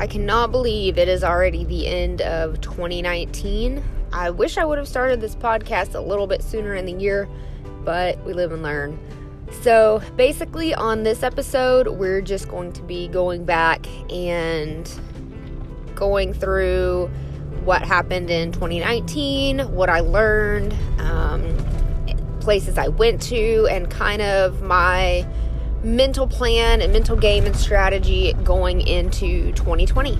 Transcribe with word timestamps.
I 0.00 0.06
cannot 0.06 0.50
believe 0.50 0.96
it 0.96 1.08
is 1.08 1.22
already 1.22 1.62
the 1.62 1.86
end 1.86 2.22
of 2.22 2.58
2019. 2.62 3.84
I 4.14 4.30
wish 4.30 4.56
I 4.56 4.64
would 4.64 4.78
have 4.78 4.88
started 4.88 5.20
this 5.20 5.36
podcast 5.36 5.94
a 5.94 6.00
little 6.00 6.26
bit 6.26 6.42
sooner 6.42 6.74
in 6.74 6.86
the 6.86 6.94
year, 6.94 7.28
but 7.84 8.18
we 8.24 8.32
live 8.32 8.50
and 8.50 8.62
learn. 8.62 8.98
So, 9.60 10.00
basically, 10.16 10.74
on 10.74 11.02
this 11.02 11.22
episode, 11.22 11.86
we're 11.86 12.22
just 12.22 12.48
going 12.48 12.72
to 12.72 12.82
be 12.82 13.08
going 13.08 13.44
back 13.44 13.86
and 14.10 14.90
going 15.94 16.32
through 16.32 17.10
what 17.64 17.82
happened 17.82 18.30
in 18.30 18.52
2019, 18.52 19.70
what 19.70 19.90
I 19.90 20.00
learned, 20.00 20.74
um, 20.98 21.58
places 22.40 22.78
I 22.78 22.88
went 22.88 23.20
to, 23.24 23.68
and 23.70 23.90
kind 23.90 24.22
of 24.22 24.62
my 24.62 25.26
mental 25.82 26.26
plan 26.26 26.82
and 26.82 26.92
mental 26.92 27.16
game 27.16 27.46
and 27.46 27.56
strategy 27.56 28.32
going 28.44 28.80
into 28.86 29.52
2020. 29.52 30.18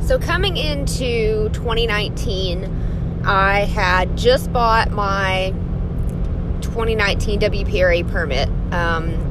So, 0.00 0.18
coming 0.18 0.56
into 0.56 1.50
2019, 1.50 3.22
I 3.24 3.60
had 3.60 4.16
just 4.16 4.52
bought 4.52 4.90
my 4.90 5.52
2019 6.62 7.40
WPRA 7.40 8.10
permit. 8.10 8.48
Um, 8.72 9.24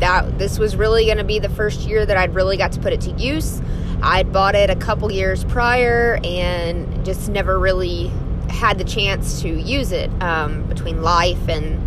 that 0.00 0.38
this 0.38 0.58
was 0.58 0.76
really 0.76 1.06
going 1.06 1.18
to 1.18 1.24
be 1.24 1.38
the 1.38 1.48
first 1.48 1.82
year 1.82 2.04
that 2.04 2.16
I'd 2.16 2.34
really 2.34 2.56
got 2.56 2.72
to 2.72 2.80
put 2.80 2.92
it 2.92 3.00
to 3.02 3.10
use. 3.12 3.62
I'd 4.02 4.32
bought 4.32 4.54
it 4.54 4.68
a 4.68 4.76
couple 4.76 5.10
years 5.10 5.44
prior 5.44 6.18
and 6.24 7.04
just 7.04 7.28
never 7.30 7.58
really 7.58 8.10
had 8.54 8.78
the 8.78 8.84
chance 8.84 9.42
to 9.42 9.48
use 9.48 9.92
it 9.92 10.10
um, 10.22 10.62
between 10.68 11.02
life 11.02 11.48
and 11.48 11.80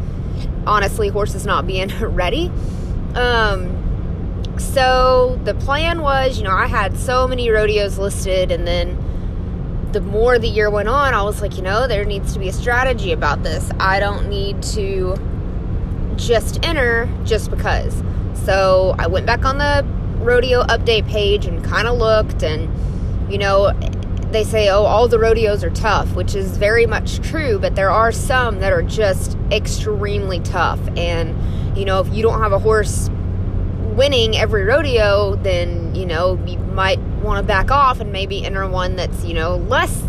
honestly 0.67 1.08
horses 1.08 1.45
not 1.45 1.66
being 1.66 1.89
ready. 1.99 2.52
Um, 3.16 3.73
so 4.59 5.39
the 5.44 5.53
plan 5.53 6.02
was, 6.02 6.38
you 6.38 6.44
know, 6.44 6.56
I 6.56 6.67
had 6.67 6.97
so 6.97 7.28
many 7.28 7.50
rodeos 7.50 7.97
listed, 7.97 8.52
and 8.52 8.67
then 8.67 8.97
the 9.91 10.02
more 10.02 10.38
the 10.38 10.47
year 10.47 10.69
went 10.69 10.89
on, 10.89 11.14
I 11.14 11.23
was 11.23 11.41
like, 11.41 11.56
you 11.56 11.64
know, 11.64 11.88
there 11.88 12.06
needs 12.06 12.33
to 12.33 12.39
be 12.39 12.50
a 12.50 12.53
strategy 12.53 13.11
about 13.11 13.44
this. 13.44 13.72
I 13.80 14.00
don't 14.00 14.30
need 14.30 14.61
to 14.63 15.16
just 16.17 16.63
enter 16.66 17.09
just 17.23 17.50
because. 17.50 18.03
So 18.45 18.95
I 19.00 19.08
went 19.08 19.25
back 19.25 19.45
on 19.45 19.58
the 19.58 19.86
rodeo 20.19 20.63
update 20.63 21.08
page 21.08 21.45
and 21.45 21.63
kind 21.63 21.88
of 21.88 21.97
looked, 21.97 22.44
and 22.44 22.69
you 23.31 23.38
know, 23.38 23.67
they 24.31 24.44
say, 24.44 24.70
oh, 24.70 24.83
all 24.83 25.08
the 25.08 25.20
rodeos 25.20 25.64
are 25.64 25.70
tough, 25.70 26.14
which 26.16 26.36
is 26.36 26.58
very 26.58 26.86
much 26.86 27.20
true, 27.20 27.59
but 27.59 27.75
there 27.75 27.89
are 27.89 28.11
some 28.11 28.59
that 28.59 28.73
are 28.73 28.81
just 28.81 29.38
extremely 29.52 30.39
tough. 30.42 30.80
And, 30.97 31.78
you 31.78 31.86
know, 31.86 32.02
if 32.02 32.14
you 32.14 32.22
don't 32.22 32.42
have 32.42 32.52
a 32.52 32.59
horse 32.59 33.09
winning 33.95 34.36
every 34.36 34.64
rodeo, 34.64 35.36
then, 35.38 35.95
you 35.95 36.06
know, 36.06 36.39
you 36.45 36.58
might 36.58 37.00
want 37.00 37.42
to 37.42 37.47
back 37.47 37.72
off 37.72 38.00
and 38.00 38.11
maybe 38.11 38.45
enter 38.45 38.67
one 38.67 38.95
that's, 38.95 39.23
you 39.23 39.34
know, 39.34 39.56
less 39.56 40.03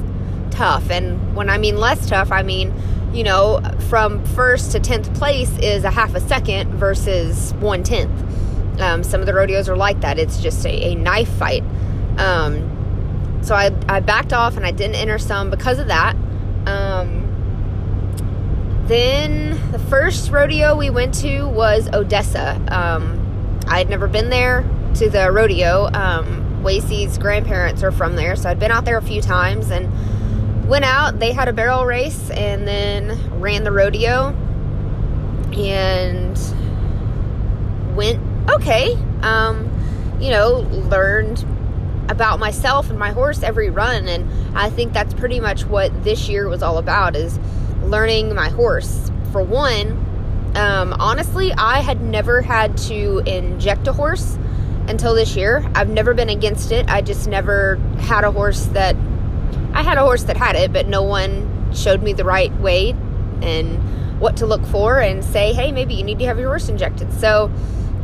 tough. 0.51 0.91
And 0.91 1.37
when 1.37 1.49
I 1.49 1.59
mean 1.59 1.77
less 1.77 2.09
tough, 2.09 2.33
I 2.33 2.43
mean, 2.43 2.75
you 3.13 3.23
know, 3.23 3.61
from 3.89 4.25
first 4.27 4.73
to 4.73 4.81
10th 4.81 5.17
place 5.17 5.57
is 5.59 5.85
a 5.85 5.91
half 5.91 6.15
a 6.15 6.21
second 6.21 6.75
versus 6.75 7.55
one 7.55 7.83
tenth. 7.83 8.25
Um, 8.81 9.03
some 9.03 9.21
of 9.21 9.27
the 9.27 9.35
rodeos 9.35 9.69
are 9.69 9.77
like 9.77 10.01
that. 10.01 10.19
It's 10.19 10.41
just 10.41 10.67
a, 10.67 10.93
a 10.93 10.95
knife 10.95 11.29
fight. 11.31 11.63
Um, 12.19 12.78
so 13.49 13.55
I, 13.55 13.75
I 13.89 14.01
backed 14.01 14.35
off 14.35 14.59
and 14.59 14.67
I 14.67 14.73
didn't 14.73 14.97
enter 14.97 15.19
some 15.19 15.49
because 15.49 15.79
of 15.79 15.87
that. 15.87 16.15
Um, 16.67 17.25
then 18.87 19.73
the 19.73 19.79
first 19.79 20.31
rodeo 20.31 20.77
we 20.77 20.91
went 20.91 21.15
to 21.21 21.49
was 21.49 21.89
Odessa. 21.95 22.61
Um, 22.69 23.59
I 23.67 23.79
had 23.79 23.89
never 23.89 24.07
been 24.07 24.29
there 24.29 24.69
to 24.97 25.09
the 25.09 25.33
rodeo. 25.33 25.91
Um, 25.95 26.63
grandparents 27.19 27.83
are 27.83 27.91
from 27.91 28.17
there, 28.17 28.37
so 28.37 28.51
I'd 28.51 28.59
been 28.59 28.71
out 28.71 28.85
there 28.85 28.99
a 28.99 29.03
few 29.03 29.23
times 29.23 29.71
and 29.71 30.69
went 30.69 30.85
out. 30.85 31.19
They 31.19 31.33
had 31.33 31.49
a 31.49 31.53
barrel 31.55 31.87
race 31.87 32.29
and 32.29 32.69
then 32.69 33.41
ran 33.41 33.65
the 33.65 33.73
rodeo 33.73 34.29
and 35.55 36.39
went 37.97 38.21
okay. 38.51 38.93
Um, 39.23 39.71
you 40.21 40.29
know, 40.29 40.67
learned 40.91 41.47
about 42.09 42.39
myself 42.39 42.91
and 42.91 42.99
my 42.99 43.11
horse 43.11 43.43
every 43.43 43.71
run 43.71 44.09
and 44.09 44.29
i 44.57 44.71
think 44.71 44.93
that's 44.93 45.15
pretty 45.15 45.41
much 45.41 45.65
what 45.65 46.05
this 46.05 46.29
year 46.29 46.49
was 46.49 46.63
all 46.63 46.79
about 46.79 47.15
is 47.15 47.39
learning 47.83 48.35
my 48.35 48.49
horse. 48.51 49.11
For 49.33 49.43
one 49.43 49.93
um, 50.57 50.95
honestly 50.95 51.53
i 51.53 51.81
had 51.81 52.01
never 52.03 52.41
had 52.41 52.77
to 52.79 53.19
inject 53.27 53.87
a 53.87 53.93
horse 53.93 54.39
until 54.89 55.15
this 55.15 55.37
year. 55.37 55.71
I've 55.75 55.91
never 55.91 56.15
been 56.15 56.31
against 56.31 56.73
it. 56.73 56.89
I 56.89 57.03
just 57.03 57.29
never 57.29 57.77
had 57.99 58.25
a 58.25 58.33
horse 58.33 58.65
that 58.67 58.97
i 59.75 59.83
had 59.83 59.99
a 59.99 60.03
horse 60.03 60.25
that 60.25 60.37
had 60.37 60.57
it 60.57 60.73
but 60.73 60.87
no 60.87 61.03
one 61.03 61.73
showed 61.75 62.03
me 62.03 62.15
the 62.15 62.25
right 62.25 62.53
way 62.59 62.91
and 63.43 64.21
what 64.21 64.39
to 64.39 64.47
look 64.47 64.65
for 64.67 64.99
and 64.99 65.23
say 65.23 65.53
hey 65.53 65.71
maybe 65.73 65.95
you 65.95 66.03
need 66.03 66.19
to 66.19 66.25
have 66.25 66.39
your 66.39 66.49
horse 66.49 66.69
injected. 66.69 67.13
So 67.13 67.51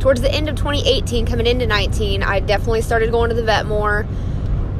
towards 0.05 0.21
the 0.21 0.31
end 0.31 0.47
of 0.47 0.55
2018, 0.55 1.25
coming 1.25 1.47
into 1.47 1.65
19, 1.65 2.21
I 2.21 2.39
definitely 2.39 2.83
started 2.83 3.09
going 3.09 3.29
to 3.29 3.35
the 3.35 3.41
vet 3.41 3.65
more. 3.65 4.05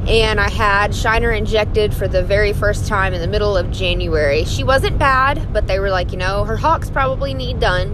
And 0.06 0.38
I 0.38 0.48
had 0.48 0.94
Shiner 0.94 1.32
injected 1.32 1.92
for 1.92 2.06
the 2.06 2.22
very 2.22 2.52
first 2.52 2.86
time 2.86 3.12
in 3.12 3.20
the 3.20 3.26
middle 3.26 3.56
of 3.56 3.72
January. 3.72 4.44
She 4.44 4.62
wasn't 4.62 5.00
bad, 5.00 5.52
but 5.52 5.66
they 5.66 5.80
were 5.80 5.90
like, 5.90 6.12
you 6.12 6.16
know, 6.16 6.44
her 6.44 6.56
hocks 6.56 6.90
probably 6.90 7.34
need 7.34 7.58
done. 7.58 7.92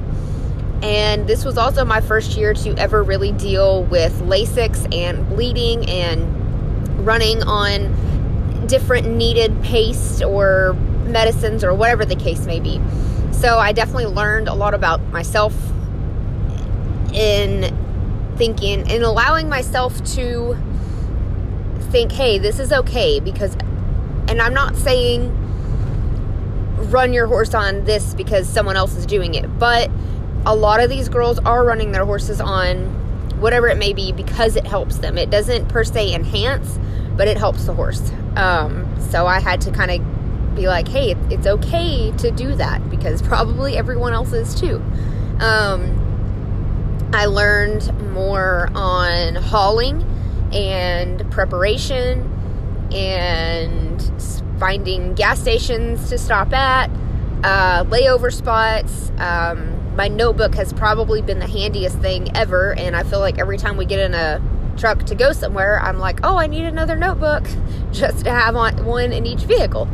And 0.82 1.26
this 1.26 1.42
was 1.42 1.56
also 1.56 1.86
my 1.86 2.02
first 2.02 2.36
year 2.36 2.52
to 2.52 2.76
ever 2.76 3.02
really 3.02 3.32
deal 3.32 3.84
with 3.84 4.12
Lasix 4.20 4.94
and 4.94 5.26
bleeding 5.30 5.88
and 5.88 7.06
running 7.06 7.42
on 7.44 8.66
different 8.66 9.08
needed 9.08 9.58
paste 9.62 10.22
or 10.22 10.74
medicines 11.06 11.64
or 11.64 11.72
whatever 11.72 12.04
the 12.04 12.14
case 12.14 12.44
may 12.44 12.60
be. 12.60 12.78
So 13.30 13.56
I 13.56 13.72
definitely 13.72 14.04
learned 14.04 14.48
a 14.48 14.54
lot 14.54 14.74
about 14.74 15.00
myself 15.08 15.54
in 17.14 17.76
thinking 18.36 18.90
and 18.90 19.02
allowing 19.02 19.48
myself 19.48 20.02
to 20.14 20.56
think, 21.90 22.12
hey, 22.12 22.38
this 22.38 22.58
is 22.58 22.72
okay 22.72 23.20
because, 23.20 23.54
and 24.28 24.40
I'm 24.40 24.54
not 24.54 24.76
saying 24.76 25.38
run 26.90 27.12
your 27.12 27.26
horse 27.26 27.54
on 27.54 27.84
this 27.84 28.14
because 28.14 28.48
someone 28.48 28.76
else 28.76 28.96
is 28.96 29.06
doing 29.06 29.34
it, 29.34 29.58
but 29.58 29.90
a 30.44 30.54
lot 30.54 30.80
of 30.80 30.90
these 30.90 31.08
girls 31.08 31.38
are 31.40 31.64
running 31.64 31.92
their 31.92 32.04
horses 32.04 32.40
on 32.40 33.00
whatever 33.40 33.68
it 33.68 33.78
may 33.78 33.92
be 33.92 34.12
because 34.12 34.56
it 34.56 34.66
helps 34.66 34.98
them. 34.98 35.18
It 35.18 35.30
doesn't 35.30 35.68
per 35.68 35.84
se 35.84 36.14
enhance, 36.14 36.78
but 37.16 37.28
it 37.28 37.36
helps 37.36 37.64
the 37.64 37.74
horse. 37.74 38.10
Um, 38.36 38.88
so 39.10 39.26
I 39.26 39.40
had 39.40 39.60
to 39.62 39.70
kind 39.70 39.90
of 39.90 40.54
be 40.56 40.66
like, 40.68 40.88
hey, 40.88 41.14
it's 41.30 41.46
okay 41.46 42.12
to 42.18 42.30
do 42.30 42.54
that 42.56 42.88
because 42.90 43.22
probably 43.22 43.76
everyone 43.76 44.12
else 44.12 44.32
is 44.32 44.54
too. 44.54 44.76
Um, 45.40 46.01
I 47.12 47.26
learned 47.26 48.12
more 48.12 48.70
on 48.74 49.34
hauling 49.34 50.02
and 50.52 51.30
preparation 51.30 52.28
and 52.92 54.02
finding 54.58 55.14
gas 55.14 55.40
stations 55.40 56.08
to 56.08 56.18
stop 56.18 56.52
at, 56.52 56.90
uh, 57.44 57.84
layover 57.84 58.32
spots. 58.32 59.10
Um, 59.18 59.96
my 59.96 60.08
notebook 60.08 60.54
has 60.54 60.72
probably 60.72 61.20
been 61.20 61.38
the 61.38 61.46
handiest 61.46 61.98
thing 61.98 62.34
ever, 62.34 62.74
and 62.74 62.96
I 62.96 63.02
feel 63.02 63.20
like 63.20 63.38
every 63.38 63.58
time 63.58 63.76
we 63.76 63.84
get 63.84 63.98
in 63.98 64.14
a 64.14 64.40
truck 64.76 65.04
to 65.04 65.14
go 65.14 65.32
somewhere, 65.32 65.80
I'm 65.80 65.98
like, 65.98 66.20
oh, 66.22 66.38
I 66.38 66.46
need 66.46 66.64
another 66.64 66.96
notebook 66.96 67.44
just 67.92 68.24
to 68.24 68.30
have 68.30 68.56
on, 68.56 68.84
one 68.86 69.12
in 69.12 69.26
each 69.26 69.42
vehicle. 69.42 69.88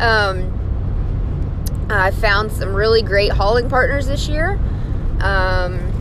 Um, 0.00 0.58
I 1.88 2.10
found 2.10 2.52
some 2.52 2.74
really 2.74 3.02
great 3.02 3.32
hauling 3.32 3.68
partners 3.68 4.06
this 4.06 4.28
year. 4.28 4.58
Um, 5.20 5.91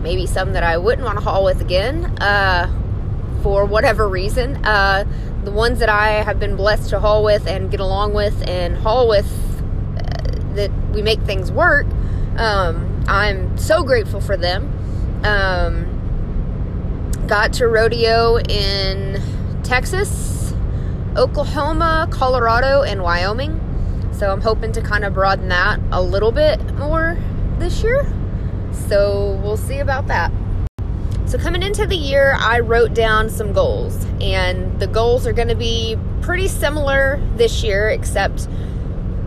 maybe 0.00 0.26
some 0.26 0.52
that 0.52 0.62
I 0.62 0.78
wouldn't 0.78 1.04
want 1.04 1.18
to 1.18 1.24
haul 1.24 1.44
with 1.44 1.60
again 1.60 2.04
uh, 2.20 2.68
for 3.42 3.64
whatever 3.64 4.08
reason. 4.08 4.64
Uh, 4.64 5.04
the 5.44 5.50
ones 5.50 5.78
that 5.78 5.88
I 5.88 6.22
have 6.22 6.38
been 6.38 6.56
blessed 6.56 6.90
to 6.90 7.00
haul 7.00 7.24
with 7.24 7.46
and 7.46 7.70
get 7.70 7.80
along 7.80 8.12
with 8.14 8.46
and 8.48 8.76
haul 8.76 9.08
with, 9.08 9.26
uh, 9.96 10.54
that 10.54 10.70
we 10.92 11.02
make 11.02 11.20
things 11.22 11.50
work. 11.50 11.86
Um, 12.36 13.04
I'm 13.08 13.56
so 13.56 13.82
grateful 13.82 14.20
for 14.20 14.36
them. 14.36 14.76
Um, 15.24 15.86
got 17.26 17.52
to 17.54 17.68
rodeo 17.68 18.38
in 18.38 19.20
Texas, 19.62 20.52
Oklahoma, 21.16 22.08
Colorado, 22.10 22.82
and 22.82 23.02
Wyoming. 23.02 23.58
So 24.12 24.30
I'm 24.30 24.40
hoping 24.40 24.72
to 24.72 24.82
kind 24.82 25.04
of 25.04 25.14
broaden 25.14 25.48
that 25.48 25.80
a 25.92 26.02
little 26.02 26.32
bit 26.32 26.62
more 26.74 27.16
this 27.58 27.82
year. 27.82 28.06
So 28.72 29.40
we'll 29.42 29.56
see 29.56 29.78
about 29.78 30.06
that. 30.08 30.32
So, 31.26 31.38
coming 31.38 31.62
into 31.62 31.86
the 31.86 31.96
year, 31.96 32.34
I 32.40 32.58
wrote 32.58 32.92
down 32.92 33.30
some 33.30 33.52
goals, 33.52 34.04
and 34.20 34.80
the 34.80 34.88
goals 34.88 35.28
are 35.28 35.32
going 35.32 35.46
to 35.46 35.54
be 35.54 35.96
pretty 36.22 36.48
similar 36.48 37.22
this 37.36 37.62
year, 37.62 37.88
except 37.90 38.48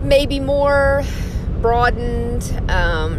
maybe 0.02 0.40
more 0.42 1.04
broadened 1.62 2.44
um, 2.70 3.14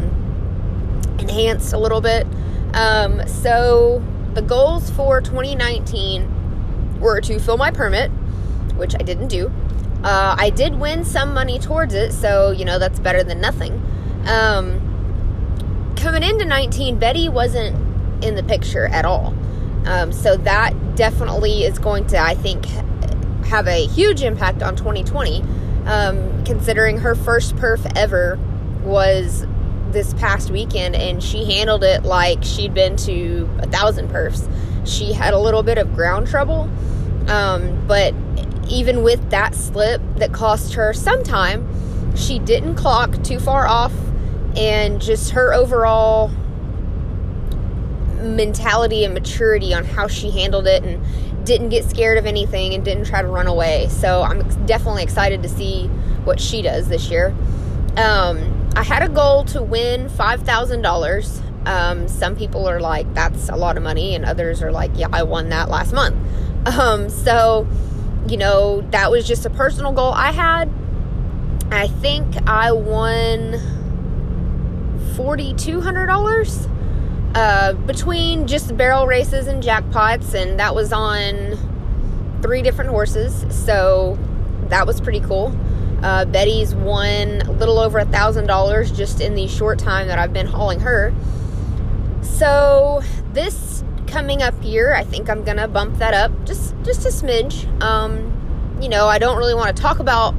enhanced 1.19 1.73
a 1.73 1.79
little 1.79 2.03
bit. 2.03 2.27
Um, 2.75 3.27
so 3.27 4.05
the 4.35 4.43
goals 4.43 4.91
for 4.91 5.23
2019 5.23 7.01
were 7.01 7.23
to 7.23 7.39
fill 7.39 7.57
my 7.57 7.71
permit, 7.71 8.11
which 8.77 8.95
I 8.95 8.99
didn't 8.99 9.29
do. 9.29 9.51
Uh, 10.03 10.37
I 10.39 10.51
did 10.51 10.75
win 10.75 11.05
some 11.05 11.33
money 11.33 11.59
towards 11.59 11.95
it, 11.95 12.13
so 12.13 12.51
you 12.51 12.67
know 12.67 12.79
that's 12.79 13.01
better 13.01 13.25
than 13.25 13.41
nothing. 13.41 13.83
Um, 14.27 14.94
coming 16.05 16.23
into 16.23 16.45
19, 16.45 16.99
Betty 16.99 17.31
wasn't 17.31 17.75
in 18.23 18.35
the 18.35 18.43
picture 18.43 18.89
at 18.89 19.07
all. 19.07 19.35
Um, 19.87 20.13
so 20.13 20.37
that 20.37 20.97
definitely 20.97 21.65
is 21.65 21.79
going 21.79 22.07
to, 22.09 22.19
I 22.19 22.35
think, 22.35 22.67
have 23.47 23.67
a 23.67 23.87
huge 23.87 24.23
impact 24.23 24.63
on 24.63 24.77
2020, 24.77 25.43
um, 25.87 26.45
considering 26.45 26.99
her 26.99 27.15
first 27.15 27.57
perf 27.57 27.91
ever 27.97 28.39
was 28.83 29.47
this 29.93 30.13
past 30.15 30.51
weekend 30.51 30.95
and 30.95 31.23
she 31.23 31.51
handled 31.51 31.83
it 31.83 32.03
like 32.03 32.45
she'd 32.45 32.75
been 32.75 32.97
to 32.97 33.49
a 33.61 33.67
thousand 33.69 34.11
perfs. 34.11 34.47
She 34.87 35.15
had 35.15 35.33
a 35.33 35.39
little 35.39 35.63
bit 35.63 35.79
of 35.79 35.95
ground 35.95 36.27
trouble, 36.27 36.69
um, 37.29 37.83
but 37.87 38.13
even 38.69 39.03
with 39.03 39.31
that 39.31 39.55
slip 39.55 40.03
that 40.17 40.35
cost 40.35 40.75
her 40.75 40.93
some 40.93 41.23
time, 41.23 41.67
she 42.15 42.39
didn't 42.39 42.75
clock 42.75 43.23
too 43.23 43.41
far 43.41 43.67
off, 43.67 43.93
and 44.57 45.01
just 45.01 45.33
her 45.33 45.53
overall 45.53 46.31
mentality 48.21 49.05
and 49.05 49.15
maturity 49.15 49.75
on 49.75 49.85
how 49.85 50.09
she 50.09 50.31
handled 50.31 50.67
it 50.67 50.83
and 50.83 51.45
didn't 51.45 51.69
get 51.69 51.85
scared 51.85 52.19
of 52.19 52.27
anything 52.27 52.75
and 52.75 52.85
didn't 52.85 53.05
try 53.05 53.21
to 53.21 53.29
run 53.29 53.47
away. 53.47 53.89
So 53.89 54.23
I'm 54.23 54.43
definitely 54.67 55.03
excited 55.03 55.43
to 55.43 55.49
see 55.49 55.89
what 56.25 56.41
she 56.41 56.63
does 56.63 56.89
this 56.89 57.11
year. 57.11 57.35
Um, 57.97 58.71
I 58.77 58.83
had 58.83 59.03
a 59.03 59.09
goal 59.09 59.45
to 59.47 59.63
win 59.63 60.09
$5,000. 60.09 61.67
Um, 61.67 62.09
some 62.09 62.37
people 62.37 62.69
are 62.69 62.81
like, 62.81 63.13
that's 63.15 63.49
a 63.49 63.57
lot 63.57 63.77
of 63.77 63.83
money, 63.83 64.15
and 64.15 64.25
others 64.25 64.63
are 64.63 64.73
like, 64.73 64.91
yeah, 64.95 65.09
I 65.13 65.23
won 65.23 65.51
that 65.51 65.69
last 65.69 65.93
month. 65.93 66.17
Um, 66.65 67.11
so, 67.11 67.69
you 68.27 68.39
know, 68.39 68.81
that 68.91 69.11
was 69.11 69.29
just 69.29 69.45
a 69.45 69.51
personal 69.51 69.93
goal 69.93 70.15
I 70.15 70.33
had. 70.33 70.73
I 71.71 71.89
think 71.89 72.49
I 72.49 72.73
won 72.73 73.61
$4,200 75.17 76.71
uh, 77.35 77.73
between 77.73 78.47
just 78.47 78.77
barrel 78.77 79.07
races 79.07 79.47
and 79.47 79.63
jackpots, 79.63 80.35
and 80.35 80.59
that 80.61 80.75
was 80.75 80.93
on 80.93 81.59
three 82.43 82.63
different 82.63 82.91
horses. 82.91 83.45
So 83.49 84.19
that 84.69 84.87
was 84.87 85.01
pretty 85.01 85.21
cool. 85.21 85.57
Uh, 86.03 86.25
Betty's 86.27 86.75
won 86.75 87.41
a 87.43 87.53
little 87.53 87.79
over 87.79 87.99
a 87.99 88.05
thousand 88.05 88.47
dollars 88.47 88.93
just 88.93 89.21
in 89.21 89.35
the 89.35 89.49
short 89.49 89.79
time 89.79 90.07
that 90.09 90.19
I've 90.19 90.33
been 90.33 90.47
hauling 90.47 90.81
her. 90.81 91.15
So 92.23 93.03
this 93.33 93.83
coming 94.07 94.43
up 94.43 94.55
year, 94.63 94.95
I 94.95 95.03
think 95.03 95.31
I'm 95.31 95.45
gonna 95.45 95.67
bump 95.67 95.99
that 95.99 96.15
up 96.15 96.31
just 96.45 96.75
just 96.85 97.07
a 97.07 97.09
smidge. 97.09 97.65
Um, 97.83 98.79
you 98.81 98.89
know, 98.89 99.07
I 99.07 99.19
don't 99.19 99.39
really 99.39 99.55
want 99.55 99.75
to 99.75 99.83
talk 99.83 99.99
about 99.99 100.35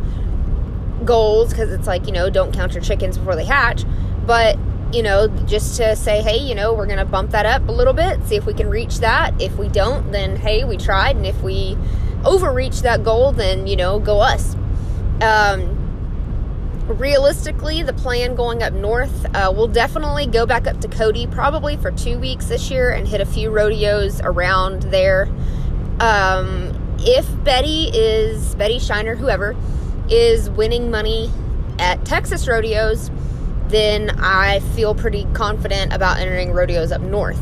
goals 1.04 1.50
because 1.50 1.72
it's 1.72 1.88
like 1.88 2.06
you 2.06 2.12
know, 2.12 2.30
don't 2.30 2.54
count 2.54 2.74
your 2.74 2.84
chickens 2.84 3.18
before 3.18 3.36
they 3.36 3.46
hatch. 3.46 3.84
But 4.26 4.58
you 4.96 5.04
know, 5.04 5.28
just 5.46 5.76
to 5.76 5.94
say, 5.98 6.22
hey, 6.22 6.38
you 6.38 6.56
know, 6.56 6.74
we're 6.74 6.86
going 6.86 7.00
to 7.00 7.06
bump 7.06 7.32
that 7.32 7.46
up 7.46 7.68
a 7.68 7.72
little 7.72 7.92
bit, 7.92 8.24
see 8.24 8.38
if 8.38 8.46
we 8.46 8.54
can 8.54 8.70
reach 8.70 9.00
that. 9.00 9.40
If 9.42 9.58
we 9.58 9.68
don't, 9.68 10.14
then 10.14 10.38
hey, 10.38 10.64
we 10.64 10.78
tried. 10.78 11.18
And 11.18 11.26
if 11.26 11.40
we 11.44 11.78
overreach 12.24 12.82
that 12.84 13.04
goal, 13.04 13.34
then, 13.34 13.68
you 13.68 13.76
know, 13.76 14.00
go 14.00 14.22
us. 14.22 14.56
Um, 15.22 15.76
realistically, 16.88 17.84
the 17.84 17.92
plan 17.92 18.36
going 18.36 18.64
up 18.64 18.72
north, 18.72 19.26
uh, 19.36 19.52
we'll 19.54 19.68
definitely 19.68 20.28
go 20.28 20.46
back 20.46 20.66
up 20.66 20.80
to 20.80 20.88
Cody 20.88 21.28
probably 21.28 21.76
for 21.76 21.92
two 21.92 22.18
weeks 22.18 22.46
this 22.46 22.72
year 22.72 22.90
and 22.92 23.06
hit 23.06 23.20
a 23.20 23.26
few 23.26 23.50
rodeos 23.50 24.22
around 24.22 24.84
there. 24.84 25.28
Um, 26.00 26.98
if 27.00 27.28
Betty 27.44 27.90
is, 27.94 28.56
Betty 28.56 28.80
Shiner, 28.80 29.16
whoever, 29.16 29.58
is 30.10 30.50
winning 30.52 30.90
money 30.90 31.30
at 31.80 32.06
Texas 32.06 32.48
rodeos, 32.48 33.12
then 33.76 34.12
I 34.22 34.62
feel 34.74 34.96
pretty 34.96 35.28
confident 35.34 35.92
about 35.92 36.18
entering 36.18 36.54
rodeos 36.54 36.94
up 36.94 37.02
north. 37.02 37.40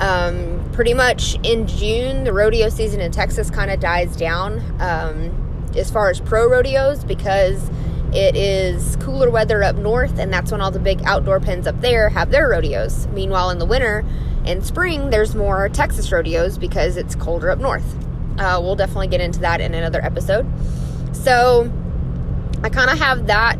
Um, 0.00 0.68
pretty 0.72 0.92
much 0.92 1.38
in 1.44 1.66
June, 1.66 2.24
the 2.24 2.32
rodeo 2.32 2.68
season 2.68 3.00
in 3.00 3.12
Texas 3.12 3.48
kind 3.50 3.70
of 3.70 3.78
dies 3.78 4.16
down 4.16 4.58
um, 4.80 5.70
as 5.76 5.90
far 5.90 6.10
as 6.10 6.20
pro 6.20 6.48
rodeos 6.48 7.04
because 7.04 7.70
it 8.12 8.36
is 8.36 8.96
cooler 8.96 9.30
weather 9.30 9.62
up 9.62 9.76
north, 9.76 10.18
and 10.18 10.32
that's 10.32 10.50
when 10.50 10.60
all 10.60 10.70
the 10.70 10.78
big 10.78 11.00
outdoor 11.04 11.40
pens 11.40 11.66
up 11.66 11.80
there 11.80 12.08
have 12.08 12.30
their 12.30 12.48
rodeos. 12.48 13.06
Meanwhile, 13.08 13.50
in 13.50 13.58
the 13.58 13.66
winter 13.66 14.04
and 14.44 14.64
spring, 14.64 15.10
there's 15.10 15.34
more 15.34 15.68
Texas 15.68 16.10
rodeos 16.10 16.58
because 16.58 16.96
it's 16.96 17.14
colder 17.14 17.50
up 17.50 17.58
north. 17.58 17.96
Uh, 18.38 18.58
we'll 18.62 18.76
definitely 18.76 19.08
get 19.08 19.20
into 19.20 19.40
that 19.40 19.60
in 19.60 19.74
another 19.74 20.02
episode. 20.02 20.46
So, 21.12 21.70
I 22.64 22.68
kind 22.68 22.90
of 22.90 22.98
have 22.98 23.26
that 23.26 23.58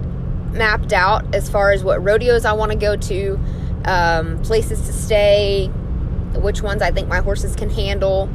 mapped 0.52 0.92
out 0.92 1.34
as 1.34 1.48
far 1.48 1.72
as 1.72 1.84
what 1.84 2.02
rodeos 2.02 2.44
I 2.44 2.52
want 2.52 2.72
to 2.72 2.78
go 2.78 2.96
to, 2.96 3.40
um, 3.84 4.42
places 4.42 4.80
to 4.86 4.92
stay, 4.92 5.66
which 6.34 6.62
ones 6.62 6.82
I 6.82 6.90
think 6.90 7.08
my 7.08 7.20
horses 7.20 7.56
can 7.56 7.70
handle. 7.70 8.28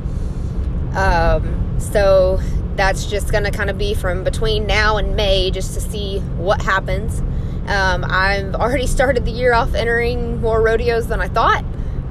Um, 0.95 1.77
so 1.79 2.39
that's 2.75 3.05
just 3.05 3.31
going 3.31 3.43
to 3.43 3.51
kind 3.51 3.69
of 3.69 3.77
be 3.77 3.93
from 3.93 4.23
between 4.23 4.65
now 4.65 4.97
and 4.97 5.15
May 5.15 5.51
just 5.51 5.73
to 5.73 5.81
see 5.81 6.19
what 6.37 6.61
happens. 6.61 7.19
Um, 7.67 8.03
I've 8.07 8.55
already 8.55 8.87
started 8.87 9.25
the 9.25 9.31
year 9.31 9.53
off 9.53 9.73
entering 9.73 10.41
more 10.41 10.61
rodeos 10.61 11.07
than 11.07 11.21
I 11.21 11.27
thought. 11.27 11.63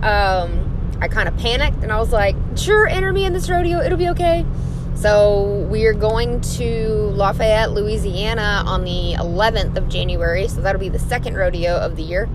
Um, 0.02 0.96
I 1.00 1.08
kind 1.08 1.28
of 1.28 1.36
panicked 1.36 1.82
and 1.82 1.92
I 1.92 1.98
was 1.98 2.12
like, 2.12 2.36
sure, 2.56 2.86
enter 2.86 3.12
me 3.12 3.24
in 3.24 3.32
this 3.32 3.50
rodeo, 3.50 3.80
it'll 3.80 3.98
be 3.98 4.08
okay. 4.10 4.46
So 4.94 5.66
we're 5.68 5.94
going 5.94 6.40
to 6.42 6.88
Lafayette, 7.14 7.72
Louisiana 7.72 8.62
on 8.66 8.84
the 8.84 9.14
11th 9.18 9.76
of 9.76 9.88
January. 9.88 10.48
So 10.48 10.60
that'll 10.60 10.80
be 10.80 10.88
the 10.88 10.98
second 10.98 11.36
rodeo 11.36 11.76
of 11.76 11.96
the 11.96 12.02
year. 12.02 12.28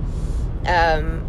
Um, 0.66 1.24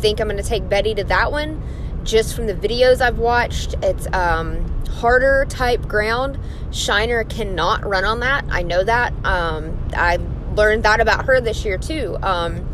think 0.00 0.20
I'm 0.20 0.28
going 0.28 0.42
to 0.42 0.48
take 0.48 0.68
Betty 0.68 0.94
to 0.94 1.04
that 1.04 1.30
one. 1.30 1.62
Just 2.02 2.34
from 2.34 2.46
the 2.46 2.54
videos 2.54 3.00
I've 3.00 3.18
watched, 3.18 3.74
it's 3.82 4.06
um, 4.12 4.64
harder 4.88 5.46
type 5.48 5.86
ground. 5.86 6.38
Shiner 6.70 7.24
cannot 7.24 7.84
run 7.84 8.04
on 8.04 8.20
that. 8.20 8.44
I 8.50 8.62
know 8.62 8.82
that. 8.82 9.12
Um, 9.24 9.78
I 9.94 10.18
learned 10.56 10.82
that 10.84 11.00
about 11.00 11.26
her 11.26 11.40
this 11.40 11.64
year 11.64 11.78
too. 11.78 12.16
Um, 12.22 12.66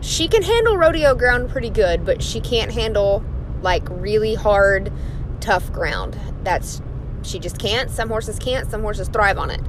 she 0.00 0.28
can 0.28 0.42
handle 0.42 0.76
rodeo 0.76 1.14
ground 1.14 1.50
pretty 1.50 1.70
good, 1.70 2.04
but 2.04 2.22
she 2.22 2.40
can't 2.40 2.72
handle 2.72 3.24
like 3.62 3.82
really 3.88 4.34
hard, 4.34 4.92
tough 5.40 5.72
ground. 5.72 6.18
That's 6.44 6.80
she 7.28 7.38
just 7.38 7.58
can't. 7.58 7.90
Some 7.90 8.08
horses 8.08 8.38
can't. 8.38 8.70
Some 8.70 8.82
horses 8.82 9.08
thrive 9.08 9.38
on 9.38 9.50
it. 9.50 9.60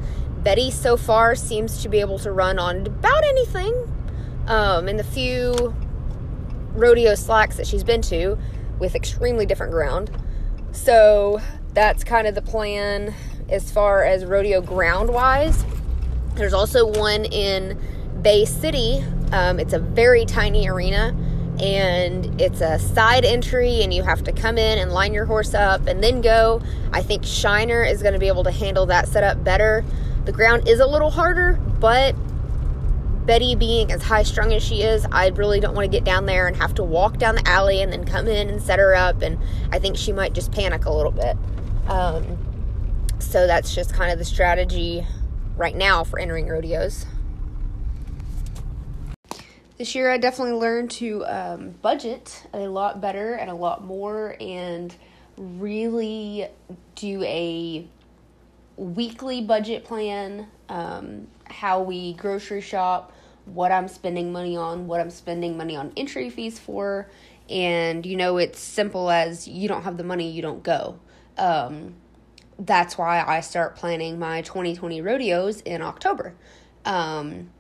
Betty 0.44 0.72
so 0.72 0.96
far 0.98 1.36
seems 1.36 1.84
to 1.84 1.90
be 1.90 2.00
able 2.00 2.18
to 2.20 2.32
run 2.32 2.60
on 2.60 2.88
about 2.88 3.24
anything. 3.24 3.76
Um, 4.48 4.88
in 4.88 4.98
the 4.98 5.04
few 5.04 5.76
rodeo 6.74 7.14
slacks 7.16 7.58
that 7.58 7.68
she's 7.68 7.84
been 7.84 8.02
to 8.04 8.38
with 8.80 8.96
extremely 8.96 9.46
different 9.46 9.72
ground. 9.72 10.10
So 10.72 11.42
that's 11.74 12.04
kind 12.04 12.28
of 12.28 12.36
the 12.36 12.42
plan 12.42 13.14
as 13.50 13.72
far 13.72 14.04
as 14.04 14.26
rodeo 14.26 14.62
ground 14.62 15.10
wise. 15.10 15.66
There's 16.36 16.54
also 16.54 16.88
one 16.88 17.26
in 17.26 17.80
Bay 18.22 18.46
City. 18.46 19.04
Um, 19.32 19.60
it's 19.60 19.74
a 19.74 19.80
very 19.80 20.26
tiny 20.26 20.68
arena 20.68 21.16
and 21.62 22.40
it's 22.40 22.62
a 22.62 22.80
side 22.80 23.26
entry 23.26 23.82
and 23.84 23.94
you 23.94 24.04
have 24.04 24.24
to 24.24 24.32
come 24.32 24.58
in 24.58 24.80
and 24.80 24.92
line 24.92 25.14
your 25.14 25.26
horse 25.26 25.54
up 25.54 25.88
and 25.88 26.04
then 26.04 26.22
go. 26.22 26.62
I 26.94 27.02
think 27.02 27.26
Shiner 27.26 27.84
is 27.84 28.02
going 28.02 28.14
to 28.14 28.20
be 28.20 28.28
able 28.28 28.44
to 28.46 28.52
handle 28.52 28.86
that 28.88 29.08
setup 29.08 29.44
better. 29.44 29.84
The 30.26 30.32
ground 30.32 30.68
is 30.68 30.80
a 30.80 30.88
little 30.88 31.12
harder, 31.12 31.60
but 31.80 32.16
Betty 33.26 33.56
being 33.56 33.92
as 33.92 34.04
high 34.04 34.24
strung 34.24 34.54
as 34.54 34.64
she 34.64 34.82
is, 34.82 35.06
I 35.12 35.28
really 35.30 35.60
don't 35.60 35.76
want 35.76 35.86
to 35.86 35.92
get 35.92 36.04
down 36.04 36.26
there 36.26 36.48
and 36.48 36.56
have 36.58 36.74
to 36.76 36.84
walk 36.84 37.18
down 37.18 37.36
the 37.36 37.48
alley 37.48 37.82
and 37.82 37.92
then 37.92 38.06
come 38.06 38.28
in 38.28 38.50
and 38.50 38.62
set 38.62 38.80
her 38.80 38.96
up. 38.96 39.22
And 39.22 39.38
I 39.72 39.80
think 39.80 39.98
she 39.98 40.12
might 40.12 40.34
just 40.34 40.52
panic 40.52 40.86
a 40.86 40.92
little 40.92 41.12
bit. 41.12 41.38
Um, 41.88 42.38
so 43.20 43.48
that's 43.48 43.76
just 43.76 43.94
kind 43.94 44.12
of 44.12 44.18
the 44.18 44.26
strategy 44.26 45.06
right 45.58 45.76
now 45.76 46.04
for 46.04 46.20
entering 46.20 46.48
rodeos 46.48 47.06
this 49.80 49.96
year 49.96 50.12
I 50.12 50.18
definitely 50.18 50.60
learned 50.60 50.92
to 50.92 51.26
um, 51.26 51.70
budget 51.82 52.46
a 52.54 52.68
lot 52.68 53.00
better 53.00 53.36
and 53.36 53.50
a 53.50 53.56
lot 53.56 53.84
more 53.84 54.36
and 54.40 54.94
really 55.38 56.48
do 56.96 57.24
a 57.24 57.88
weekly 58.76 59.42
budget 59.42 59.86
plan, 59.86 60.48
um, 60.68 61.28
how 61.46 61.82
we 61.82 62.14
grocery 62.14 62.60
shop, 62.60 63.14
what 63.46 63.72
I'm 63.72 63.88
spending 63.88 64.34
money 64.34 64.58
on, 64.58 64.86
what 64.86 65.00
I'm 65.00 65.10
spending 65.10 65.56
money 65.56 65.78
on 65.78 65.94
entry 65.96 66.30
fees 66.30 66.60
for. 66.60 67.10
And 67.50 68.06
you 68.06 68.18
know, 68.18 68.38
it's 68.38 68.60
simple 68.60 69.10
as 69.10 69.48
you 69.48 69.70
don't 69.70 69.84
have 69.84 69.96
the 69.96 70.04
money, 70.04 70.30
you 70.30 70.42
don't 70.42 70.62
go. 70.62 71.00
Um, 71.38 71.96
that's 72.60 72.98
why 72.98 73.24
I 73.26 73.40
start 73.40 73.78
planning 73.78 74.20
my 74.20 74.42
2020 74.42 75.02
rodeos 75.02 75.62
in 75.62 75.82
October. 75.82 76.36
Um, 76.84 77.52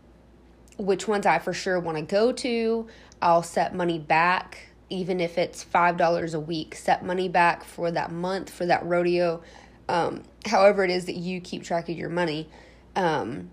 which 0.79 1.07
ones 1.07 1.25
I 1.25 1.39
for 1.39 1.53
sure 1.53 1.79
want 1.79 1.97
to 1.97 2.03
go 2.03 2.31
to. 2.31 2.87
I'll 3.21 3.43
set 3.43 3.75
money 3.75 3.99
back, 3.99 4.69
even 4.89 5.19
if 5.19 5.37
it's 5.37 5.63
$5 5.63 6.33
a 6.33 6.39
week, 6.39 6.73
set 6.73 7.05
money 7.05 7.27
back 7.27 7.65
for 7.65 7.91
that 7.91 8.11
month, 8.11 8.49
for 8.49 8.65
that 8.65 8.85
rodeo, 8.85 9.43
um, 9.89 10.23
however 10.45 10.85
it 10.85 10.89
is 10.89 11.05
that 11.05 11.17
you 11.17 11.41
keep 11.41 11.63
track 11.63 11.89
of 11.89 11.97
your 11.97 12.09
money. 12.09 12.47
Um, 12.95 13.51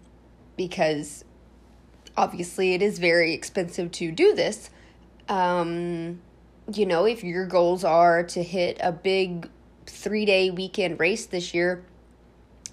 because 0.56 1.25
obviously 2.16 2.75
it 2.75 2.80
is 2.80 2.99
very 2.99 3.35
expensive 3.35 3.90
to 3.92 4.12
do 4.12 4.35
this. 4.35 4.71
Um, 5.28 6.21
you 6.73 6.87
know, 6.87 7.04
if 7.04 7.25
your 7.25 7.47
goals 7.47 7.85
are 7.85 8.23
to 8.23 8.42
hit 8.42 8.78
a 8.80 8.92
big 8.92 9.50
three 9.87 10.25
day 10.25 10.50
weekend 10.50 11.00
race 11.00 11.26
this 11.26 11.52
year, 11.52 11.85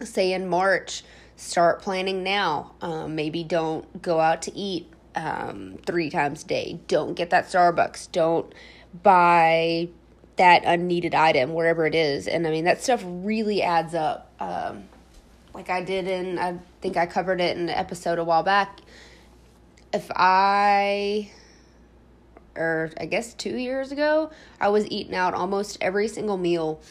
say 0.02 0.32
in 0.32 0.48
March, 0.48 1.04
start 1.44 1.82
planning 1.82 2.24
now. 2.24 2.74
Um, 2.82 3.16
maybe 3.16 3.44
don't 3.44 4.02
go 4.02 4.20
out 4.20 4.42
to 4.44 4.56
eat 4.56 4.88
um, 5.16 5.78
three 5.86 6.10
times 6.10 6.44
a 6.44 6.48
day. 6.48 6.80
Don't 6.88 7.14
get 7.14 7.30
that 7.32 7.46
Starbucks. 7.46 8.12
Don't 8.12 8.54
buy 9.02 9.90
that 10.38 10.64
unneeded 10.66 11.14
item 11.14 11.54
wherever 11.54 11.86
it 11.86 11.96
is. 11.96 12.28
And 12.28 12.48
I 12.48 12.52
mean, 12.52 12.64
that 12.66 12.82
stuff 12.82 13.04
really 13.06 13.62
adds 13.62 13.94
up. 13.94 14.32
Um, 14.40 14.86
like 15.54 15.70
I 15.70 15.84
did 15.84 16.08
in, 16.08 16.40
I 16.40 16.58
think 16.82 16.98
I 16.98 17.06
covered 17.06 17.40
it 17.40 17.56
in 17.56 17.64
an 17.64 17.70
episode 17.70 18.18
a 18.18 18.24
while 18.24 18.44
back. 18.44 18.80
If 19.94 20.10
I, 20.16 21.30
or 22.56 22.90
I 23.00 23.06
guess 23.06 23.36
two 23.36 23.58
years 23.58 23.92
ago, 23.92 24.32
I 24.60 24.70
was 24.70 24.90
eating 24.90 25.14
out 25.14 25.36
almost 25.36 25.78
every 25.80 26.08
single 26.08 26.38
meal, 26.38 26.82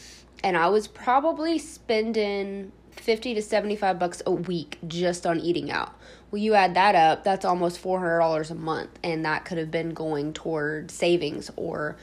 and 0.41 0.55
I 0.55 0.69
was 0.69 0.87
probably 0.87 1.59
spending 1.59 2.71
50 2.97 3.33
to 3.35 3.41
75 3.41 3.99
bucks 3.99 4.21
a 4.25 4.31
week 4.31 4.77
just 4.87 5.25
on 5.25 5.39
eating 5.39 5.71
out. 5.71 5.93
Well, 6.31 6.41
you 6.41 6.53
add 6.55 6.73
that 6.75 6.95
up, 6.95 7.23
that's 7.23 7.45
almost 7.45 7.81
$400 7.81 8.49
a 8.49 8.55
month, 8.55 8.97
and 9.03 9.23
that 9.25 9.45
could 9.45 9.57
have 9.57 9.69
been 9.69 9.93
going 9.93 10.33
toward 10.33 10.89
savings 10.89 11.51
or 11.55 11.95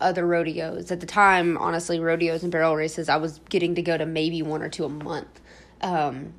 other 0.00 0.26
rodeos. 0.26 0.90
At 0.90 1.00
the 1.00 1.06
time, 1.06 1.56
honestly, 1.58 2.00
rodeos 2.00 2.42
and 2.42 2.52
barrel 2.52 2.74
races, 2.74 3.08
I 3.08 3.16
was 3.16 3.40
getting 3.48 3.74
to 3.76 3.82
go 3.82 3.96
to 3.96 4.04
maybe 4.04 4.42
one 4.42 4.62
or 4.62 4.68
two 4.68 4.84
a 4.84 4.88
month. 4.88 5.40
Um, 5.80 6.32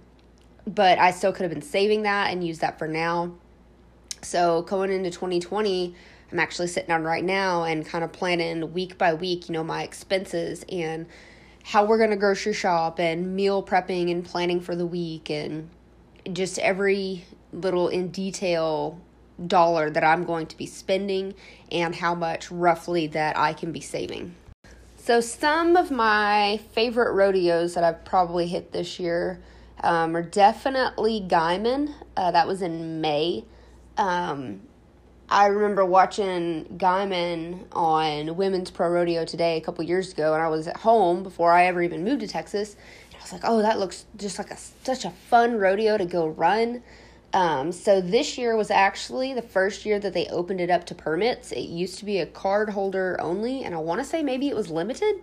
but 0.65 0.99
I 0.99 1.11
still 1.11 1.31
could 1.31 1.43
have 1.43 1.51
been 1.51 1.61
saving 1.61 2.03
that 2.03 2.31
and 2.31 2.45
use 2.45 2.59
that 2.59 2.77
for 2.77 2.87
now. 2.87 3.33
So 4.21 4.63
going 4.63 4.91
into 4.91 5.09
2020, 5.09 5.95
I'm 6.31 6.39
actually 6.39 6.67
sitting 6.67 6.89
down 6.89 7.03
right 7.03 7.23
now 7.23 7.63
and 7.63 7.85
kind 7.85 8.03
of 8.03 8.11
planning 8.11 8.73
week 8.73 8.97
by 8.97 9.13
week, 9.13 9.47
you 9.47 9.53
know, 9.53 9.63
my 9.63 9.83
expenses 9.83 10.65
and 10.69 11.05
how 11.67 11.83
we're 11.83 11.97
going 11.97 12.11
to 12.11 12.15
grocery 12.15 12.53
shop 12.53 12.97
and 12.97 13.35
meal 13.35 13.61
prepping 13.61 14.09
and 14.09 14.23
planning 14.23 14.61
for 14.61 14.73
the 14.73 14.85
week 14.85 15.29
and 15.29 15.69
just 16.31 16.57
every 16.59 17.25
little 17.51 17.89
in 17.89 18.07
detail 18.07 18.97
dollar 19.45 19.89
that 19.89 20.03
I'm 20.03 20.23
going 20.23 20.47
to 20.47 20.57
be 20.57 20.65
spending 20.65 21.35
and 21.69 21.93
how 21.93 22.15
much 22.15 22.49
roughly 22.49 23.07
that 23.07 23.37
I 23.37 23.51
can 23.51 23.73
be 23.73 23.81
saving. 23.81 24.33
So, 24.95 25.19
some 25.19 25.75
of 25.75 25.91
my 25.91 26.61
favorite 26.71 27.13
rodeos 27.13 27.73
that 27.73 27.83
I've 27.83 28.05
probably 28.05 28.47
hit 28.47 28.71
this 28.71 28.97
year 28.97 29.41
um, 29.81 30.15
are 30.15 30.23
definitely 30.23 31.19
Guymon. 31.19 31.93
Uh, 32.15 32.31
that 32.31 32.47
was 32.47 32.61
in 32.61 33.01
May. 33.01 33.43
Um, 33.97 34.61
I 35.29 35.47
remember 35.47 35.83
watching 35.83 36.65
Guymon 36.77 37.65
on 37.73 38.37
Women's 38.37 38.71
Pro 38.71 38.89
Rodeo 38.89 39.25
today 39.25 39.57
a 39.57 39.61
couple 39.61 39.83
years 39.83 40.13
ago, 40.13 40.33
and 40.33 40.41
I 40.41 40.47
was 40.47 40.67
at 40.67 40.77
home 40.77 41.21
before 41.21 41.51
I 41.51 41.65
ever 41.65 41.81
even 41.81 42.05
moved 42.05 42.21
to 42.21 42.27
Texas. 42.27 42.77
And 43.11 43.19
I 43.19 43.23
was 43.23 43.33
like, 43.33 43.41
"Oh, 43.43 43.61
that 43.61 43.77
looks 43.77 44.05
just 44.15 44.37
like 44.37 44.51
a 44.51 44.57
such 44.57 45.03
a 45.03 45.09
fun 45.09 45.57
rodeo 45.57 45.97
to 45.97 46.05
go 46.05 46.27
run." 46.27 46.81
Um, 47.33 47.73
so 47.73 47.99
this 47.99 48.37
year 48.37 48.55
was 48.55 48.71
actually 48.71 49.33
the 49.33 49.41
first 49.41 49.85
year 49.85 49.99
that 49.99 50.13
they 50.13 50.27
opened 50.27 50.61
it 50.61 50.69
up 50.69 50.85
to 50.85 50.95
permits. 50.95 51.51
It 51.51 51.67
used 51.67 51.99
to 51.99 52.05
be 52.05 52.19
a 52.19 52.25
card 52.25 52.69
holder 52.69 53.17
only, 53.19 53.63
and 53.63 53.75
I 53.75 53.79
want 53.79 53.99
to 53.99 54.05
say 54.05 54.23
maybe 54.23 54.47
it 54.47 54.55
was 54.55 54.69
limited. 54.69 55.21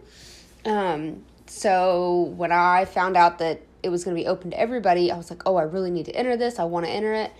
Um, 0.66 1.25
so 1.46 2.34
when 2.37 2.52
I 2.52 2.84
found 2.84 3.16
out 3.16 3.38
that 3.38 3.62
it 3.82 3.88
was 3.88 4.04
going 4.04 4.14
to 4.14 4.23
be 4.23 4.26
open 4.26 4.50
to 4.50 4.61
everybody, 4.61 5.11
I 5.11 5.16
was 5.16 5.30
like, 5.30 5.42
oh, 5.46 5.56
I 5.56 5.62
really 5.62 5.90
need 5.90 6.06
to 6.06 6.12
enter 6.14 6.37
this. 6.37 6.58
I 6.58 6.64
want 6.64 6.84
to 6.84 6.92
enter 6.92 7.14
it. 7.14 7.32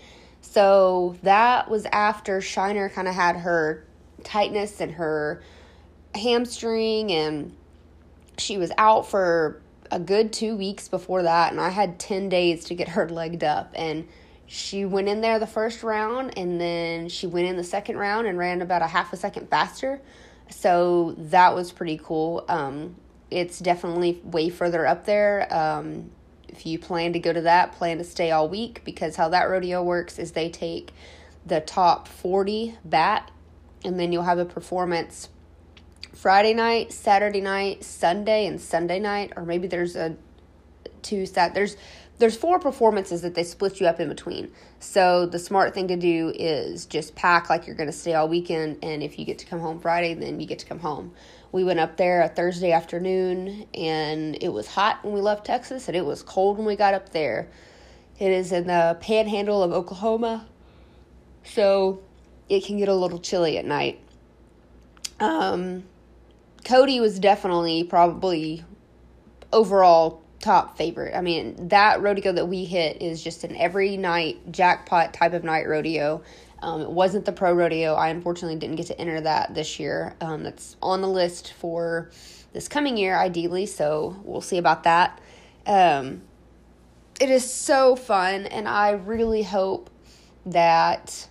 So 0.51 1.17
that 1.23 1.69
was 1.69 1.85
after 1.87 2.39
Shiner 2.39 2.87
kind 2.87 3.07
of 3.07 3.15
had 3.15 3.37
her 3.37 3.85
tightness 4.23 4.79
and 4.79 4.93
her 4.93 5.43
hamstring, 6.13 7.11
and 7.11 7.55
she 8.37 8.57
was 8.57 8.71
out 8.77 9.07
for 9.07 9.61
a 9.91 9.99
good 9.99 10.31
two 10.31 10.55
weeks 10.55 10.87
before 10.87 11.23
that. 11.23 11.51
And 11.51 11.59
I 11.59 11.69
had 11.69 11.99
10 11.99 12.29
days 12.29 12.65
to 12.65 12.75
get 12.75 12.89
her 12.89 13.09
legged 13.09 13.43
up. 13.43 13.71
And 13.75 14.07
she 14.47 14.85
went 14.85 15.09
in 15.09 15.21
there 15.21 15.39
the 15.39 15.47
first 15.47 15.81
round 15.81 16.37
and 16.37 16.61
then 16.61 17.09
she 17.09 17.25
went 17.25 17.47
in 17.47 17.57
the 17.57 17.63
second 17.63 17.97
round 17.97 18.27
and 18.27 18.37
ran 18.37 18.61
about 18.61 18.83
a 18.83 18.87
half 18.87 19.11
a 19.11 19.17
second 19.17 19.49
faster. 19.49 19.99
So 20.49 21.15
that 21.17 21.55
was 21.55 21.71
pretty 21.71 21.99
cool. 22.01 22.45
Um, 22.47 22.95
it's 23.31 23.57
definitely 23.57 24.21
way 24.23 24.49
further 24.49 24.85
up 24.85 25.05
there. 25.05 25.51
Um, 25.51 26.11
if 26.55 26.65
you 26.65 26.79
plan 26.79 27.11
to 27.13 27.19
go 27.19 27.33
to 27.33 27.41
that, 27.41 27.73
plan 27.73 27.97
to 27.97 28.03
stay 28.03 28.31
all 28.31 28.47
week 28.47 28.81
because 28.85 29.17
how 29.17 29.27
that 29.29 29.43
rodeo 29.49 29.83
works 29.83 30.17
is 30.17 30.31
they 30.31 30.49
take 30.49 30.91
the 31.45 31.59
top 31.59 32.07
40 32.07 32.77
bat 32.85 33.29
and 33.83 33.99
then 33.99 34.13
you'll 34.13 34.23
have 34.23 34.39
a 34.39 34.45
performance 34.45 35.29
Friday 36.13 36.53
night, 36.53 36.93
Saturday 36.93 37.41
night, 37.41 37.83
Sunday, 37.83 38.45
and 38.45 38.59
Sunday 38.59 38.99
night, 38.99 39.33
or 39.35 39.43
maybe 39.43 39.67
there's 39.67 39.97
a 39.97 40.15
two 41.01 41.25
sat 41.25 41.53
there's 41.53 41.75
there's 42.17 42.37
four 42.37 42.59
performances 42.59 43.21
that 43.21 43.35
they 43.35 43.43
split 43.43 43.81
you 43.81 43.87
up 43.87 43.99
in 43.99 44.07
between. 44.07 44.49
So 44.79 45.25
the 45.25 45.37
smart 45.37 45.73
thing 45.73 45.89
to 45.89 45.97
do 45.97 46.31
is 46.33 46.85
just 46.85 47.13
pack 47.15 47.49
like 47.49 47.67
you're 47.67 47.75
going 47.75 47.89
to 47.89 47.93
stay 47.93 48.13
all 48.13 48.29
weekend 48.29 48.79
and 48.81 49.03
if 49.03 49.19
you 49.19 49.25
get 49.25 49.39
to 49.39 49.45
come 49.45 49.59
home 49.59 49.81
Friday, 49.81 50.13
then 50.13 50.39
you 50.39 50.47
get 50.47 50.59
to 50.59 50.65
come 50.65 50.79
home. 50.79 51.11
We 51.55 51.63
went 51.63 51.79
up 51.79 51.95
there 51.95 52.21
a 52.21 52.27
Thursday 52.27 52.73
afternoon 52.73 53.65
and 53.73 54.37
it 54.43 54.49
was 54.49 54.67
hot 54.67 55.05
when 55.05 55.13
we 55.13 55.21
left 55.21 55.45
Texas 55.45 55.87
and 55.87 55.95
it 55.95 56.03
was 56.03 56.21
cold 56.21 56.57
when 56.57 56.67
we 56.67 56.75
got 56.75 56.93
up 56.93 57.13
there. 57.13 57.47
It 58.19 58.29
is 58.29 58.51
in 58.51 58.67
the 58.67 58.97
panhandle 58.99 59.63
of 59.63 59.71
Oklahoma. 59.71 60.47
So 61.45 62.01
it 62.49 62.65
can 62.65 62.77
get 62.77 62.89
a 62.89 62.93
little 62.93 63.19
chilly 63.19 63.57
at 63.57 63.63
night. 63.63 64.01
Um 65.21 65.85
Cody 66.65 66.99
was 66.99 67.19
definitely 67.19 67.85
probably 67.85 68.65
overall 69.53 70.23
top 70.41 70.77
favorite. 70.77 71.15
I 71.15 71.21
mean, 71.21 71.69
that 71.69 72.01
rodeo 72.01 72.33
that 72.33 72.49
we 72.49 72.65
hit 72.65 73.01
is 73.01 73.23
just 73.23 73.45
an 73.45 73.55
every 73.55 73.95
night 73.95 74.51
jackpot 74.51 75.13
type 75.13 75.31
of 75.31 75.45
night 75.45 75.69
rodeo. 75.69 76.21
Um, 76.61 76.81
it 76.81 76.89
wasn't 76.89 77.25
the 77.25 77.31
pro 77.31 77.53
rodeo. 77.53 77.93
I 77.93 78.09
unfortunately 78.09 78.57
didn't 78.57 78.77
get 78.77 78.87
to 78.87 78.99
enter 78.99 79.21
that 79.21 79.53
this 79.53 79.79
year. 79.79 80.15
Um, 80.21 80.43
that's 80.43 80.77
on 80.81 81.01
the 81.01 81.07
list 81.07 81.53
for 81.53 82.09
this 82.53 82.67
coming 82.67 82.97
year, 82.97 83.17
ideally. 83.17 83.65
So 83.65 84.19
we'll 84.23 84.41
see 84.41 84.57
about 84.57 84.83
that. 84.83 85.21
Um, 85.65 86.21
it 87.19 87.29
is 87.29 87.49
so 87.49 87.95
fun, 87.95 88.45
and 88.45 88.67
I 88.67 88.91
really 88.91 89.43
hope 89.43 89.89
that 90.45 91.27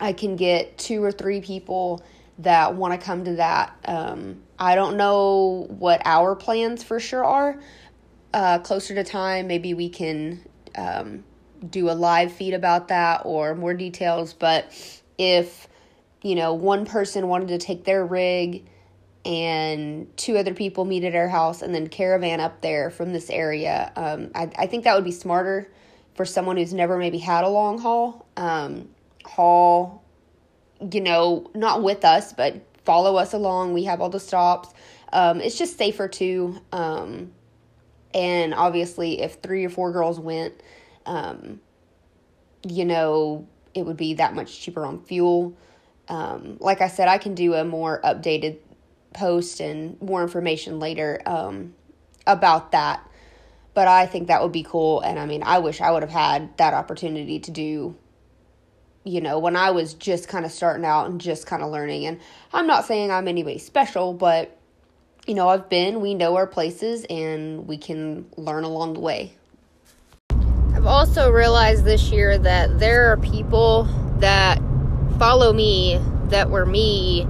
I 0.00 0.12
can 0.12 0.36
get 0.36 0.78
two 0.78 1.02
or 1.02 1.12
three 1.12 1.40
people 1.40 2.04
that 2.38 2.74
want 2.74 2.98
to 2.98 3.04
come 3.04 3.24
to 3.24 3.36
that. 3.36 3.76
Um, 3.84 4.42
I 4.58 4.74
don't 4.74 4.96
know 4.96 5.66
what 5.68 6.02
our 6.04 6.34
plans 6.34 6.82
for 6.82 6.98
sure 6.98 7.24
are, 7.24 7.60
uh, 8.34 8.58
closer 8.58 8.94
to 8.96 9.04
time, 9.04 9.46
maybe 9.46 9.74
we 9.74 9.88
can 9.88 10.44
um, 10.76 11.24
do 11.70 11.90
a 11.90 11.92
live 11.92 12.32
feed 12.32 12.54
about 12.54 12.88
that 12.88 13.22
or 13.24 13.54
more 13.54 13.74
details. 13.74 14.32
But 14.32 14.70
if, 15.18 15.68
you 16.22 16.34
know, 16.34 16.54
one 16.54 16.86
person 16.86 17.28
wanted 17.28 17.48
to 17.48 17.58
take 17.58 17.84
their 17.84 18.04
rig 18.04 18.66
and 19.24 20.14
two 20.16 20.36
other 20.36 20.52
people 20.54 20.84
meet 20.84 21.04
at 21.04 21.14
our 21.14 21.28
house 21.28 21.62
and 21.62 21.74
then 21.74 21.88
caravan 21.88 22.40
up 22.40 22.60
there 22.60 22.90
from 22.90 23.12
this 23.12 23.30
area, 23.30 23.92
um, 23.96 24.30
I, 24.34 24.50
I 24.58 24.66
think 24.66 24.84
that 24.84 24.94
would 24.94 25.04
be 25.04 25.12
smarter 25.12 25.70
for 26.14 26.24
someone 26.24 26.56
who's 26.56 26.74
never 26.74 26.96
maybe 26.98 27.18
had 27.18 27.44
a 27.44 27.48
long 27.48 27.78
haul. 27.78 28.26
Um, 28.36 28.88
haul, 29.24 30.02
you 30.92 31.00
know, 31.00 31.50
not 31.54 31.82
with 31.82 32.04
us, 32.04 32.32
but 32.32 32.60
follow 32.84 33.16
us 33.16 33.32
along. 33.32 33.72
We 33.72 33.84
have 33.84 34.00
all 34.00 34.10
the 34.10 34.20
stops. 34.20 34.72
Um, 35.12 35.40
it's 35.40 35.58
just 35.58 35.78
safer 35.78 36.08
too. 36.08 36.60
Um, 36.72 37.32
and 38.12 38.54
obviously, 38.54 39.22
if 39.22 39.34
three 39.34 39.64
or 39.64 39.70
four 39.70 39.90
girls 39.92 40.20
went, 40.20 40.54
um, 41.06 41.60
you 42.66 42.84
know, 42.84 43.46
it 43.74 43.84
would 43.84 43.96
be 43.96 44.14
that 44.14 44.34
much 44.34 44.60
cheaper 44.60 44.84
on 44.84 45.02
fuel. 45.02 45.54
Um, 46.08 46.56
like 46.60 46.80
I 46.80 46.88
said, 46.88 47.08
I 47.08 47.18
can 47.18 47.34
do 47.34 47.54
a 47.54 47.64
more 47.64 48.00
updated 48.02 48.58
post 49.12 49.60
and 49.60 50.00
more 50.02 50.22
information 50.22 50.78
later 50.78 51.20
um, 51.26 51.74
about 52.26 52.72
that. 52.72 53.08
But 53.72 53.88
I 53.88 54.06
think 54.06 54.28
that 54.28 54.42
would 54.42 54.52
be 54.52 54.62
cool. 54.62 55.00
And 55.00 55.18
I 55.18 55.26
mean, 55.26 55.42
I 55.42 55.58
wish 55.58 55.80
I 55.80 55.90
would 55.90 56.02
have 56.02 56.10
had 56.10 56.56
that 56.58 56.74
opportunity 56.74 57.40
to 57.40 57.50
do, 57.50 57.96
you 59.02 59.20
know, 59.20 59.38
when 59.38 59.56
I 59.56 59.72
was 59.72 59.94
just 59.94 60.28
kind 60.28 60.44
of 60.44 60.52
starting 60.52 60.84
out 60.84 61.06
and 61.06 61.20
just 61.20 61.46
kind 61.46 61.62
of 61.62 61.70
learning. 61.70 62.06
And 62.06 62.20
I'm 62.52 62.66
not 62.66 62.84
saying 62.84 63.10
I'm 63.10 63.26
anybody 63.26 63.58
special, 63.58 64.12
but 64.12 64.56
you 65.26 65.34
know, 65.34 65.48
I've 65.48 65.68
been, 65.68 66.00
we 66.00 66.14
know 66.14 66.36
our 66.36 66.46
places, 66.46 67.04
and 67.08 67.66
we 67.66 67.78
can 67.78 68.26
learn 68.36 68.64
along 68.64 68.94
the 68.94 69.00
way. 69.00 69.32
I've 70.84 70.88
also 70.88 71.30
realized 71.30 71.86
this 71.86 72.10
year 72.10 72.36
that 72.36 72.78
there 72.78 73.10
are 73.10 73.16
people 73.16 73.84
that 74.18 74.60
follow 75.18 75.50
me 75.50 75.98
that 76.26 76.50
were 76.50 76.66
me 76.66 77.26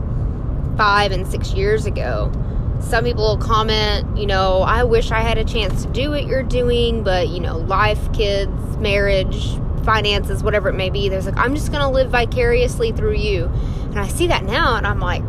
five 0.77 1.13
and 1.13 1.25
six 1.25 1.53
years 1.53 1.87
ago. 1.87 2.33
Some 2.81 3.05
people 3.05 3.23
will 3.23 3.39
comment, 3.39 4.19
you 4.19 4.27
know, 4.27 4.63
I 4.63 4.83
wish 4.83 5.13
I 5.13 5.21
had 5.21 5.39
a 5.39 5.45
chance 5.45 5.85
to 5.85 5.93
do 5.93 6.11
what 6.11 6.27
you're 6.27 6.43
doing, 6.43 7.05
but, 7.05 7.29
you 7.29 7.39
know, 7.39 7.59
life, 7.59 8.13
kids, 8.13 8.51
marriage, 8.79 9.57
finances, 9.85 10.43
whatever 10.43 10.71
it 10.71 10.75
may 10.75 10.91
be. 10.91 11.09
There's 11.09 11.27
like, 11.27 11.39
I'm 11.39 11.55
just 11.55 11.71
going 11.71 11.85
to 11.85 11.89
live 11.89 12.11
vicariously 12.11 12.91
through 12.91 13.15
you. 13.15 13.45
And 13.45 14.01
I 14.01 14.09
see 14.09 14.27
that 14.27 14.43
now 14.43 14.75
and 14.75 14.85
I'm 14.85 14.99
like, 14.99 15.23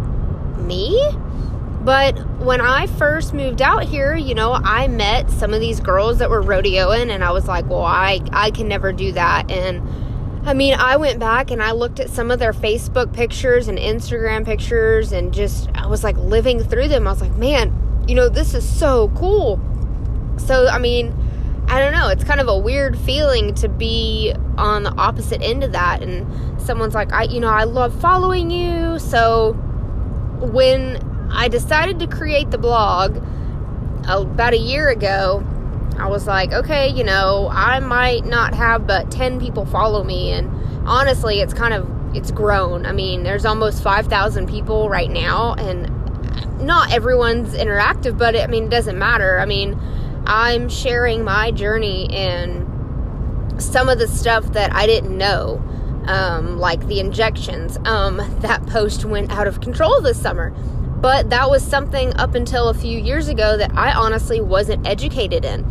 me? 0.58 1.00
But 1.86 2.18
when 2.39 2.62
I 2.62 2.88
first 2.88 3.32
moved 3.32 3.62
out 3.62 3.84
here, 3.84 4.15
you 4.15 4.34
know, 4.34 4.54
I 4.54 4.88
met 4.88 5.30
some 5.30 5.54
of 5.54 5.60
these 5.60 5.80
girls 5.80 6.18
that 6.18 6.32
were 6.32 6.42
rodeoing 6.42 7.12
and 7.12 7.24
I 7.24 7.32
was 7.32 7.48
like, 7.48 7.70
well, 7.70 7.84
I, 7.84 8.22
I 8.32 8.50
can 8.50 8.68
never 8.68 8.92
do 8.92 9.12
that. 9.12 9.51
And 9.51 9.88
I 10.48 10.56
mean, 10.56 10.74
I 10.74 10.98
went 10.98 11.20
back 11.20 11.51
and 11.51 11.62
I 11.62 11.74
looked 11.74 12.00
at 12.00 12.10
some 12.10 12.32
of 12.32 12.39
their 12.39 12.54
Facebook 12.54 13.13
pictures 13.13 13.68
and 13.68 13.77
Instagram 13.77 14.46
pictures 14.46 15.12
and 15.12 15.32
just, 15.32 15.70
I 15.75 15.86
was 15.86 16.04
like 16.04 16.18
living 16.18 16.63
through 16.63 16.88
them. 16.88 17.08
I 17.08 17.12
was 17.12 17.22
like, 17.22 17.36
man, 17.36 17.72
you 18.08 18.15
know, 18.15 18.30
this 18.30 18.56
is 18.56 18.68
so 18.68 19.10
cool. 19.10 19.60
So, 20.38 20.68
I 20.68 20.80
mean, 20.80 21.13
I 21.68 21.80
don't 21.80 21.94
know, 21.94 22.10
it's 22.10 22.24
kind 22.24 22.39
of 22.39 22.48
a 22.48 22.58
weird 22.58 22.98
feeling 22.98 23.54
to 23.56 23.70
be 23.70 24.34
on 24.58 24.82
the 24.82 24.92
opposite 24.94 25.44
end 25.44 25.63
of 25.63 25.72
that. 25.74 26.01
And 26.01 26.60
someone's 26.60 26.96
like, 26.96 27.13
I, 27.13 27.24
you 27.24 27.39
know, 27.39 27.50
I 27.50 27.65
love 27.65 28.00
following 28.01 28.50
you. 28.50 28.98
So 28.98 29.54
when 30.42 31.14
I 31.36 31.48
decided 31.48 32.00
to 32.00 32.08
create 32.08 32.51
the 32.51 32.58
blog 32.58 33.18
about 34.08 34.54
a 34.54 34.58
year 34.58 34.89
ago, 34.89 35.44
I 35.98 36.08
was 36.08 36.27
like, 36.27 36.51
okay, 36.51 36.89
you 36.89 37.04
know, 37.04 37.50
I 37.51 37.80
might 37.80 38.25
not 38.25 38.54
have 38.54 38.86
but 38.86 39.12
10 39.12 39.39
people 39.39 39.65
follow 39.65 40.04
me 40.04 40.32
and 40.32 40.50
honestly, 40.88 41.39
it's 41.39 41.54
kind 41.54 41.74
of 41.74 41.89
it's 42.15 42.32
grown. 42.32 42.86
I 42.86 42.92
mean, 42.92 43.24
there's 43.24 43.46
almost 43.46 43.84
5,000 43.84 44.48
people 44.48 44.89
right 44.89 45.10
now 45.10 45.54
and 45.56 45.92
not 46.65 46.94
everyone's 46.94 47.54
interactive, 47.54 48.18
but 48.18 48.36
it, 48.36 48.44
I 48.44 48.48
mean, 48.48 48.65
it 48.65 48.70
doesn't 48.70 48.98
matter. 48.98 49.39
I 49.39 49.46
mean, 49.46 49.80
I'm 50.25 50.70
sharing 50.70 51.24
my 51.24 51.51
journey 51.51 52.10
and 52.13 53.62
some 53.62 53.89
of 53.89 54.00
the 54.00 54.08
stuff 54.08 54.46
that 54.54 54.74
I 54.74 54.86
didn't 54.86 55.18
know, 55.18 55.62
um, 56.08 56.58
like 56.58 56.88
the 56.88 57.00
injections. 57.00 57.77
Um, 57.86 58.18
that 58.39 58.65
post 58.68 59.06
went 59.06 59.32
out 59.32 59.48
of 59.48 59.62
control 59.62 60.01
this 60.01 60.22
summer. 60.22 60.54
But 61.06 61.30
that 61.30 61.52
was 61.52 61.64
something 61.64 62.16
up 62.16 62.34
until 62.34 62.70
a 62.70 62.74
few 62.74 62.98
years 62.98 63.28
ago 63.28 63.58
that 63.58 63.72
I 63.76 63.94
honestly 63.94 64.42
wasn't 64.42 64.88
educated 64.88 65.46
in. 65.46 65.64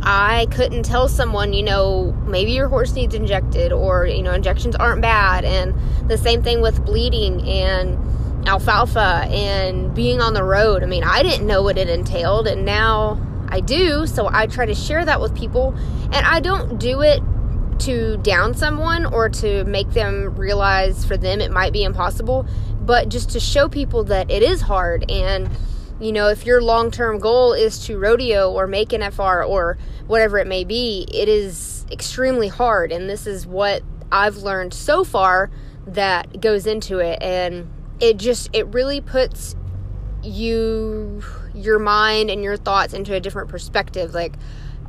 I 0.00 0.46
couldn't 0.52 0.84
tell 0.84 1.08
someone, 1.08 1.52
you 1.52 1.64
know, 1.64 2.12
maybe 2.24 2.52
your 2.52 2.68
horse 2.68 2.92
needs 2.94 3.12
injected 3.12 3.72
or, 3.72 4.06
you 4.06 4.22
know, 4.22 4.32
injections 4.32 4.76
aren't 4.76 5.02
bad. 5.02 5.44
And 5.44 5.74
the 6.08 6.16
same 6.16 6.40
thing 6.40 6.60
with 6.60 6.84
bleeding 6.84 7.42
and 7.48 7.98
alfalfa 8.46 9.26
and 9.28 9.92
being 9.92 10.20
on 10.20 10.34
the 10.34 10.44
road. 10.44 10.84
I 10.84 10.86
mean, 10.86 11.02
I 11.02 11.24
didn't 11.24 11.48
know 11.48 11.64
what 11.64 11.78
it 11.78 11.88
entailed, 11.88 12.46
and 12.46 12.64
now 12.64 13.20
I 13.48 13.58
do. 13.58 14.06
So 14.06 14.28
I 14.32 14.46
try 14.46 14.66
to 14.66 14.74
share 14.76 15.04
that 15.04 15.20
with 15.20 15.34
people. 15.34 15.74
And 16.12 16.24
I 16.24 16.38
don't 16.38 16.78
do 16.78 17.00
it 17.00 17.24
to 17.80 18.18
down 18.18 18.54
someone 18.54 19.04
or 19.04 19.28
to 19.28 19.64
make 19.64 19.90
them 19.90 20.36
realize 20.36 21.04
for 21.04 21.16
them 21.16 21.40
it 21.40 21.50
might 21.50 21.72
be 21.72 21.82
impossible 21.82 22.46
but 22.86 23.08
just 23.08 23.30
to 23.30 23.40
show 23.40 23.68
people 23.68 24.04
that 24.04 24.30
it 24.30 24.42
is 24.42 24.62
hard. 24.62 25.10
And 25.10 25.50
you 26.00 26.12
know 26.12 26.28
if 26.28 26.46
your 26.46 26.62
long-term 26.62 27.18
goal 27.18 27.52
is 27.52 27.84
to 27.86 27.98
rodeo 27.98 28.52
or 28.52 28.66
make 28.66 28.92
an 28.92 29.10
fr 29.10 29.42
or 29.42 29.78
whatever 30.06 30.36
it 30.36 30.46
may 30.46 30.62
be 30.62 31.06
it 31.10 31.28
is 31.28 31.84
extremely 31.90 32.48
hard. 32.48 32.92
And 32.92 33.08
this 33.10 33.26
is 33.26 33.46
what 33.46 33.82
i've 34.12 34.36
learned 34.38 34.72
so 34.72 35.04
far 35.04 35.50
that 35.86 36.40
goes 36.40 36.66
into 36.66 36.98
it. 36.98 37.22
And 37.22 37.70
it 38.00 38.18
just 38.18 38.50
it 38.52 38.66
really 38.68 39.00
puts 39.00 39.56
you 40.22 41.22
your 41.54 41.78
mind 41.78 42.30
and 42.30 42.42
your 42.42 42.56
thoughts 42.56 42.92
into 42.92 43.14
a 43.14 43.20
different 43.20 43.48
perspective. 43.48 44.14
Like 44.14 44.34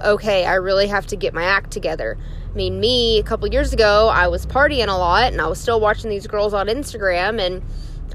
okay 0.03 0.45
i 0.45 0.53
really 0.53 0.87
have 0.87 1.07
to 1.07 1.15
get 1.15 1.33
my 1.33 1.43
act 1.43 1.71
together 1.71 2.17
mean 2.57 2.79
me 2.79 3.19
a 3.19 3.23
couple 3.23 3.47
years 3.47 3.71
ago 3.71 4.09
i 4.09 4.27
was 4.27 4.45
partying 4.45 4.87
a 4.87 4.97
lot 4.97 5.31
and 5.31 5.39
i 5.39 5.47
was 5.47 5.59
still 5.59 5.79
watching 5.79 6.09
these 6.09 6.27
girls 6.27 6.53
on 6.53 6.67
instagram 6.67 7.39
and 7.39 7.63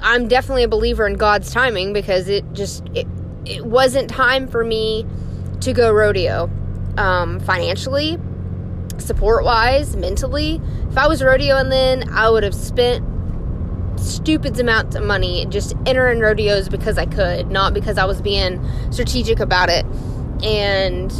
I'm 0.02 0.26
definitely 0.28 0.64
a 0.64 0.68
believer 0.68 1.06
in 1.06 1.14
God's 1.14 1.52
timing 1.52 1.92
because 1.92 2.28
it 2.28 2.44
just 2.52 2.84
it, 2.94 3.06
it 3.46 3.64
wasn't 3.64 4.10
time 4.10 4.48
for 4.48 4.64
me 4.64 5.06
to 5.60 5.72
go 5.72 5.92
rodeo 5.92 6.50
um, 6.96 7.38
financially, 7.40 8.18
support 8.98 9.44
wise, 9.44 9.96
mentally. 9.96 10.60
If 10.90 10.98
I 10.98 11.06
was 11.06 11.22
rodeoing 11.22 11.70
then, 11.70 12.10
I 12.10 12.28
would 12.28 12.42
have 12.42 12.54
spent 12.54 13.04
stupid 13.98 14.58
amounts 14.58 14.96
of 14.96 15.04
money 15.04 15.46
just 15.46 15.74
entering 15.86 16.18
rodeos 16.18 16.68
because 16.68 16.98
I 16.98 17.06
could, 17.06 17.50
not 17.50 17.72
because 17.72 17.96
I 17.96 18.04
was 18.04 18.20
being 18.20 18.60
strategic 18.90 19.38
about 19.38 19.68
it. 19.68 19.86
And 20.42 21.12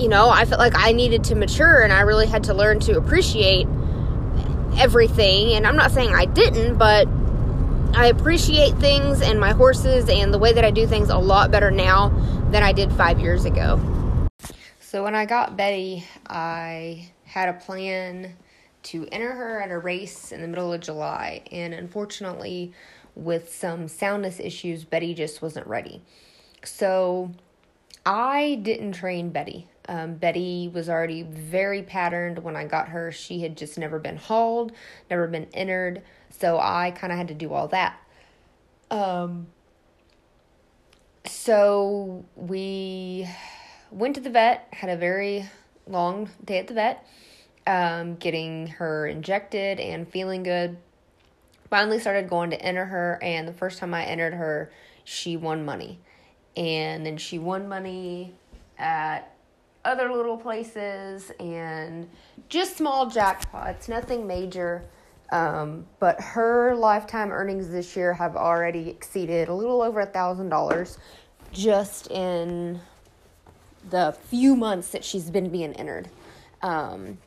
you 0.00 0.08
know, 0.08 0.30
I 0.30 0.46
felt 0.46 0.58
like 0.58 0.72
I 0.74 0.92
needed 0.92 1.24
to 1.24 1.34
mature 1.34 1.82
and 1.82 1.92
I 1.92 2.00
really 2.00 2.26
had 2.26 2.44
to 2.44 2.54
learn 2.54 2.80
to 2.80 2.96
appreciate 2.96 3.66
everything. 4.78 5.52
And 5.52 5.66
I'm 5.66 5.76
not 5.76 5.90
saying 5.90 6.14
I 6.14 6.24
didn't, 6.24 6.78
but 6.78 7.06
I 7.94 8.06
appreciate 8.06 8.74
things 8.76 9.20
and 9.20 9.38
my 9.38 9.52
horses 9.52 10.08
and 10.08 10.32
the 10.32 10.38
way 10.38 10.52
that 10.52 10.64
I 10.64 10.70
do 10.70 10.86
things 10.86 11.10
a 11.10 11.18
lot 11.18 11.50
better 11.50 11.70
now 11.70 12.08
than 12.50 12.62
I 12.62 12.72
did 12.72 12.92
five 12.92 13.20
years 13.20 13.44
ago. 13.44 13.80
So 14.78 15.04
when 15.04 15.14
I 15.14 15.26
got 15.26 15.56
Betty, 15.56 16.04
I 16.26 17.10
had 17.24 17.48
a 17.48 17.52
plan 17.52 18.36
to 18.84 19.06
enter 19.12 19.32
her 19.32 19.60
at 19.60 19.70
a 19.70 19.78
race 19.78 20.32
in 20.32 20.40
the 20.40 20.48
middle 20.48 20.72
of 20.72 20.80
July, 20.80 21.42
and 21.52 21.74
unfortunately, 21.74 22.72
with 23.14 23.54
some 23.54 23.86
soundness 23.86 24.40
issues, 24.40 24.84
Betty 24.84 25.14
just 25.14 25.42
wasn't 25.42 25.66
ready. 25.66 26.02
So 26.64 27.32
I 28.06 28.58
didn't 28.62 28.92
train 28.92 29.30
Betty. 29.30 29.68
Um, 29.88 30.14
Betty 30.14 30.70
was 30.72 30.88
already 30.88 31.22
very 31.22 31.82
patterned 31.82 32.38
when 32.40 32.54
I 32.54 32.64
got 32.64 32.88
her. 32.88 33.10
She 33.10 33.40
had 33.40 33.56
just 33.56 33.78
never 33.78 33.98
been 33.98 34.16
hauled, 34.16 34.72
never 35.10 35.26
been 35.26 35.48
entered. 35.54 36.02
So 36.30 36.58
I 36.58 36.92
kind 36.92 37.12
of 37.12 37.18
had 37.18 37.28
to 37.28 37.34
do 37.34 37.52
all 37.52 37.68
that. 37.68 37.98
Um, 38.90 39.46
so 41.26 42.24
we 42.36 43.28
went 43.90 44.14
to 44.16 44.20
the 44.20 44.30
vet, 44.30 44.68
had 44.72 44.90
a 44.90 44.96
very 44.96 45.48
long 45.86 46.30
day 46.44 46.58
at 46.58 46.68
the 46.68 46.74
vet, 46.74 47.06
um, 47.66 48.16
getting 48.16 48.68
her 48.68 49.06
injected 49.06 49.80
and 49.80 50.08
feeling 50.08 50.42
good. 50.42 50.76
Finally 51.68 52.00
started 52.00 52.28
going 52.28 52.50
to 52.50 52.60
enter 52.60 52.84
her, 52.84 53.18
and 53.22 53.46
the 53.46 53.52
first 53.52 53.78
time 53.78 53.94
I 53.94 54.04
entered 54.04 54.34
her, 54.34 54.72
she 55.04 55.36
won 55.36 55.64
money. 55.64 56.00
And 56.56 57.06
then 57.06 57.16
she 57.16 57.38
won 57.38 57.68
money 57.68 58.34
at 58.76 59.29
other 59.84 60.12
little 60.12 60.36
places 60.36 61.32
and 61.40 62.08
just 62.48 62.76
small 62.76 63.10
jackpots, 63.10 63.88
nothing 63.88 64.26
major. 64.26 64.84
Um, 65.30 65.86
but 66.00 66.20
her 66.20 66.74
lifetime 66.74 67.30
earnings 67.30 67.68
this 67.68 67.96
year 67.96 68.12
have 68.14 68.36
already 68.36 68.88
exceeded 68.90 69.48
a 69.48 69.54
little 69.54 69.80
over 69.80 70.00
a 70.00 70.06
thousand 70.06 70.48
dollars 70.48 70.98
just 71.52 72.10
in 72.10 72.80
the 73.88 74.16
few 74.26 74.56
months 74.56 74.90
that 74.90 75.04
she's 75.04 75.30
been 75.30 75.48
being 75.50 75.72
entered. 75.74 76.08
Um, 76.62 77.18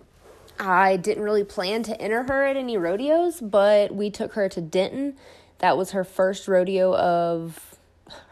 I 0.60 0.98
didn't 0.98 1.24
really 1.24 1.44
plan 1.44 1.84
to 1.84 2.00
enter 2.00 2.24
her 2.24 2.44
at 2.46 2.56
any 2.56 2.78
rodeos, 2.78 3.42
but 3.42 3.94
we 3.96 4.10
took 4.10 4.34
her 4.34 4.48
to 4.50 4.62
Denton. 4.62 5.16
That 5.60 5.78
was 5.78 5.92
her 5.92 6.04
first 6.04 6.48
rodeo 6.48 6.96
of 6.96 7.78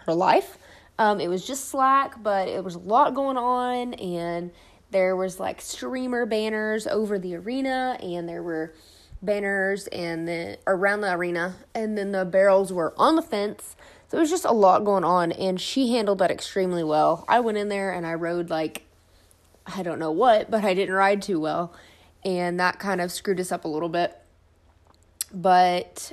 her 0.05 0.13
life. 0.13 0.57
Um, 1.01 1.19
it 1.19 1.29
was 1.29 1.47
just 1.47 1.69
slack, 1.69 2.21
but 2.21 2.47
it 2.47 2.63
was 2.63 2.75
a 2.75 2.79
lot 2.79 3.15
going 3.15 3.35
on, 3.35 3.95
and 3.95 4.51
there 4.91 5.15
was 5.15 5.39
like 5.39 5.59
streamer 5.59 6.27
banners 6.27 6.85
over 6.85 7.17
the 7.17 7.33
arena, 7.37 7.97
and 8.03 8.29
there 8.29 8.43
were 8.43 8.75
banners 9.19 9.87
and 9.87 10.27
then 10.27 10.57
around 10.67 11.01
the 11.01 11.11
arena, 11.11 11.55
and 11.73 11.97
then 11.97 12.11
the 12.11 12.23
barrels 12.23 12.71
were 12.71 12.93
on 12.97 13.15
the 13.15 13.23
fence. 13.23 13.75
So 14.09 14.17
it 14.17 14.19
was 14.19 14.29
just 14.29 14.45
a 14.45 14.51
lot 14.51 14.85
going 14.85 15.03
on, 15.03 15.31
and 15.31 15.59
she 15.59 15.91
handled 15.91 16.19
that 16.19 16.29
extremely 16.29 16.83
well. 16.83 17.25
I 17.27 17.39
went 17.39 17.57
in 17.57 17.69
there 17.69 17.91
and 17.91 18.05
I 18.05 18.13
rode 18.13 18.51
like 18.51 18.83
I 19.65 19.81
don't 19.81 19.97
know 19.97 20.11
what, 20.11 20.51
but 20.51 20.63
I 20.63 20.75
didn't 20.75 20.93
ride 20.93 21.23
too 21.23 21.39
well, 21.39 21.73
and 22.23 22.59
that 22.59 22.77
kind 22.77 23.01
of 23.01 23.11
screwed 23.11 23.39
us 23.39 23.51
up 23.51 23.65
a 23.65 23.67
little 23.67 23.89
bit. 23.89 24.15
But 25.33 26.11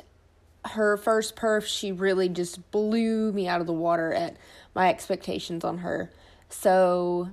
her 0.64 0.96
first 0.96 1.36
perf, 1.36 1.66
she 1.66 1.92
really 1.92 2.30
just 2.30 2.70
blew 2.70 3.32
me 3.32 3.48
out 3.48 3.60
of 3.60 3.66
the 3.66 3.74
water 3.74 4.14
at 4.14 4.38
my 4.78 4.88
expectations 4.88 5.64
on 5.64 5.78
her. 5.78 6.08
So 6.48 7.30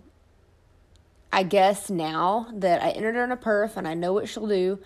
I 1.32 1.44
guess 1.44 1.92
now 1.92 2.48
that 2.52 2.82
I 2.82 2.90
entered 2.90 3.14
her 3.14 3.24
in 3.24 3.32
a 3.32 3.38
perf 3.38 3.78
and 3.78 3.88
I 3.88 3.94
know 3.94 4.14
what 4.14 4.28
she'll 4.28 4.48
do, 4.48 4.80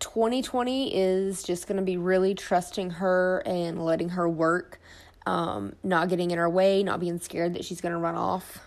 2020 0.00 0.96
is 0.96 1.42
just 1.42 1.66
going 1.66 1.76
to 1.76 1.82
be 1.82 1.98
really 1.98 2.34
trusting 2.34 2.88
her 2.88 3.42
and 3.44 3.84
letting 3.84 4.08
her 4.08 4.26
work, 4.26 4.80
um, 5.26 5.74
not 5.82 6.08
getting 6.08 6.30
in 6.30 6.38
her 6.38 6.48
way, 6.48 6.82
not 6.82 7.00
being 7.00 7.20
scared 7.20 7.52
that 7.54 7.66
she's 7.66 7.82
going 7.82 7.92
to 7.92 7.98
run 7.98 8.14
off. 8.14 8.60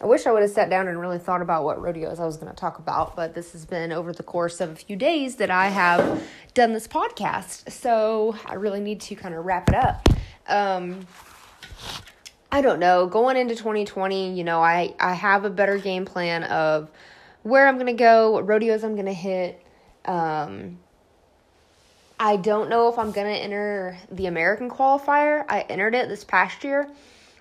I 0.00 0.06
wish 0.06 0.26
I 0.26 0.32
would 0.32 0.42
have 0.42 0.50
sat 0.50 0.68
down 0.70 0.88
and 0.88 1.00
really 1.00 1.18
thought 1.18 1.40
about 1.40 1.62
what 1.62 1.80
rodeos 1.80 2.18
I 2.18 2.26
was 2.26 2.36
going 2.36 2.50
to 2.50 2.58
talk 2.58 2.80
about, 2.80 3.14
but 3.14 3.36
this 3.36 3.52
has 3.52 3.64
been 3.64 3.92
over 3.92 4.12
the 4.12 4.24
course 4.24 4.60
of 4.60 4.70
a 4.70 4.76
few 4.76 4.96
days 4.96 5.36
that 5.36 5.50
I 5.52 5.68
have 5.68 6.20
done 6.54 6.72
this 6.72 6.88
podcast. 6.88 7.70
So 7.70 8.36
I 8.44 8.54
really 8.54 8.80
need 8.80 9.00
to 9.02 9.14
kind 9.14 9.36
of 9.36 9.44
wrap 9.44 9.68
it 9.68 9.76
up. 9.76 10.08
Um, 10.48 11.06
I 12.50 12.60
don't 12.60 12.80
know. 12.80 13.06
Going 13.06 13.36
into 13.36 13.54
2020, 13.54 14.32
you 14.34 14.44
know, 14.44 14.62
I, 14.62 14.94
I 14.98 15.14
have 15.14 15.44
a 15.44 15.50
better 15.50 15.78
game 15.78 16.04
plan 16.04 16.44
of 16.44 16.90
where 17.42 17.68
I'm 17.68 17.74
going 17.74 17.86
to 17.86 17.92
go, 17.92 18.32
what 18.32 18.46
rodeos 18.46 18.84
I'm 18.84 18.94
going 18.94 19.06
to 19.06 19.12
hit. 19.12 19.62
Um, 20.04 20.78
I 22.18 22.36
don't 22.36 22.68
know 22.68 22.88
if 22.88 22.98
I'm 22.98 23.12
going 23.12 23.32
to 23.32 23.38
enter 23.38 23.96
the 24.10 24.26
American 24.26 24.70
qualifier. 24.70 25.44
I 25.48 25.60
entered 25.62 25.94
it 25.94 26.08
this 26.08 26.24
past 26.24 26.64
year 26.64 26.88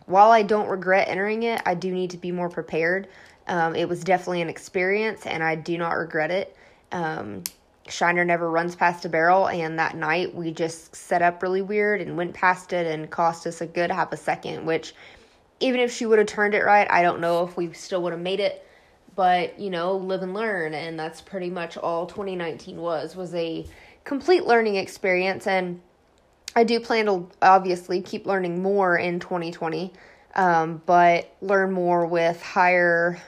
while 0.07 0.31
I 0.31 0.41
don't 0.41 0.69
regret 0.69 1.09
entering 1.09 1.43
it, 1.43 1.61
I 1.65 1.75
do 1.75 1.91
need 1.91 2.11
to 2.11 2.17
be 2.17 2.31
more 2.31 2.49
prepared. 2.49 3.07
Um, 3.47 3.75
it 3.75 3.87
was 3.87 4.03
definitely 4.03 4.41
an 4.41 4.49
experience, 4.49 5.25
and 5.25 5.43
I 5.43 5.55
do 5.55 5.77
not 5.77 5.91
regret 5.91 6.31
it. 6.31 6.55
Um, 6.91 7.43
Shiner 7.91 8.25
never 8.25 8.49
runs 8.49 8.75
past 8.75 9.05
a 9.05 9.09
barrel, 9.09 9.47
and 9.47 9.79
that 9.79 9.95
night 9.95 10.33
we 10.33 10.51
just 10.51 10.95
set 10.95 11.21
up 11.21 11.41
really 11.41 11.61
weird 11.61 12.01
and 12.01 12.17
went 12.17 12.33
past 12.33 12.73
it 12.73 12.87
and 12.87 13.09
cost 13.09 13.47
us 13.47 13.61
a 13.61 13.67
good 13.67 13.91
half 13.91 14.11
a 14.13 14.17
second. 14.17 14.65
Which, 14.65 14.93
even 15.59 15.79
if 15.79 15.91
she 15.91 16.05
would 16.05 16.19
have 16.19 16.27
turned 16.27 16.53
it 16.53 16.63
right, 16.63 16.89
I 16.89 17.01
don't 17.01 17.19
know 17.19 17.43
if 17.43 17.57
we 17.57 17.73
still 17.73 18.01
would 18.03 18.13
have 18.13 18.21
made 18.21 18.39
it. 18.39 18.63
But 19.15 19.59
you 19.59 19.69
know, 19.69 19.97
live 19.97 20.21
and 20.21 20.33
learn, 20.33 20.73
and 20.73 20.99
that's 20.99 21.21
pretty 21.21 21.49
much 21.49 21.77
all 21.77 22.05
2019 22.05 22.77
was 22.77 23.15
was 23.15 23.33
a 23.33 23.65
complete 24.03 24.45
learning 24.45 24.75
experience 24.75 25.47
and 25.47 25.81
I 26.57 26.63
do 26.63 26.79
plan 26.79 27.05
to 27.05 27.27
obviously 27.39 28.01
keep 28.01 28.25
learning 28.25 28.63
more 28.63 28.97
in 28.97 29.19
2020, 29.19 29.93
um, 30.33 30.81
but 30.87 31.31
learn 31.39 31.71
more 31.71 32.07
with 32.07 32.41
higher, 32.41 33.19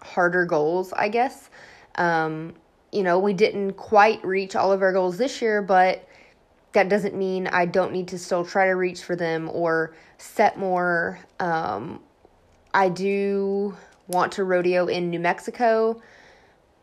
harder 0.00 0.46
goals, 0.46 0.94
I 0.94 1.10
guess. 1.10 1.50
Um, 1.96 2.54
you 2.92 3.02
know, 3.02 3.18
we 3.18 3.32
didn't 3.32 3.74
quite 3.74 4.24
reach 4.24 4.56
all 4.56 4.72
of 4.72 4.82
our 4.82 4.92
goals 4.92 5.16
this 5.16 5.40
year, 5.40 5.62
but 5.62 6.06
that 6.72 6.88
doesn't 6.88 7.14
mean 7.14 7.46
I 7.48 7.66
don't 7.66 7.92
need 7.92 8.08
to 8.08 8.18
still 8.18 8.44
try 8.44 8.66
to 8.66 8.72
reach 8.72 9.02
for 9.02 9.16
them 9.16 9.50
or 9.52 9.94
set 10.18 10.58
more. 10.58 11.18
Um, 11.38 12.00
I 12.72 12.88
do 12.88 13.76
want 14.06 14.32
to 14.32 14.44
rodeo 14.44 14.86
in 14.86 15.10
New 15.10 15.20
Mexico, 15.20 16.00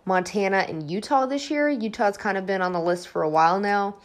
Montana, 0.05 0.65
and 0.67 0.89
Utah 0.89 1.25
this 1.25 1.49
year. 1.49 1.69
Utah's 1.69 2.17
kind 2.17 2.37
of 2.37 2.45
been 2.45 2.61
on 2.61 2.73
the 2.73 2.81
list 2.81 3.07
for 3.09 3.23
a 3.23 3.29
while 3.29 3.59
now. 3.59 3.95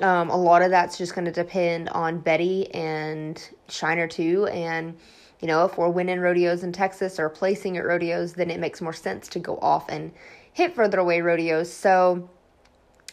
Um, 0.00 0.30
a 0.30 0.36
lot 0.36 0.62
of 0.62 0.70
that's 0.70 0.96
just 0.96 1.14
going 1.14 1.24
to 1.24 1.32
depend 1.32 1.88
on 1.88 2.20
Betty 2.20 2.72
and 2.72 3.48
Shiner 3.68 4.06
too. 4.06 4.46
And, 4.46 4.96
you 5.40 5.48
know, 5.48 5.64
if 5.64 5.76
we're 5.76 5.88
winning 5.88 6.20
rodeos 6.20 6.62
in 6.62 6.72
Texas 6.72 7.18
or 7.18 7.28
placing 7.28 7.76
at 7.76 7.84
rodeos, 7.84 8.32
then 8.32 8.50
it 8.50 8.60
makes 8.60 8.80
more 8.80 8.92
sense 8.92 9.26
to 9.28 9.40
go 9.40 9.58
off 9.58 9.88
and 9.88 10.12
hit 10.58 10.74
further 10.74 10.98
away 10.98 11.20
rodeos. 11.20 11.72
So 11.72 12.28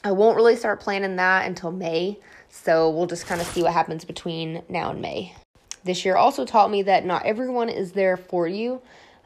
I 0.04 0.12
won't 0.12 0.36
really 0.36 0.56
start 0.56 0.80
planning 0.80 1.16
that 1.18 1.46
until 1.46 1.72
May. 1.72 2.18
So 2.50 2.90
we'll 2.90 3.06
just 3.06 3.28
kind 3.28 3.40
of 3.40 3.46
see 3.46 3.62
what 3.62 3.72
happens 3.72 4.04
between 4.04 4.64
now 4.68 4.90
and 4.90 5.00
May. 5.00 5.36
This 5.84 6.04
year 6.04 6.16
also 6.16 6.44
taught 6.44 6.72
me 6.72 6.82
that 6.82 7.06
not 7.06 7.24
everyone 7.24 7.70
is 7.70 7.92
there 7.92 8.18
for 8.18 8.48
you. 8.48 8.82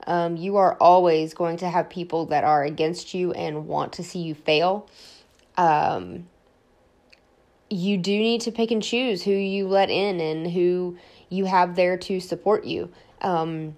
Um, 0.05 0.36
you 0.36 0.58
are 0.58 0.75
always 0.82 1.34
going 1.34 1.55
to 1.58 1.69
have 1.69 1.89
people 1.89 2.25
that 2.25 2.43
are 2.43 2.62
against 2.62 3.13
you 3.13 3.32
and 3.32 3.67
want 3.67 3.93
to 3.93 4.03
see 4.03 4.19
you 4.19 4.36
fail. 4.36 4.89
Um, 5.55 6.27
you 7.69 7.97
do 7.97 8.12
need 8.12 8.41
to 8.41 8.51
pick 8.51 8.71
and 8.71 8.84
choose 8.84 9.23
who 9.23 9.32
you 9.32 9.69
let 9.69 9.89
in 9.89 10.19
and 10.19 10.51
who 10.51 10.97
you 11.29 11.45
have 11.45 11.77
there 11.77 11.95
to 11.95 12.19
support 12.19 12.65
you. 12.65 12.91
Um, 13.21 13.77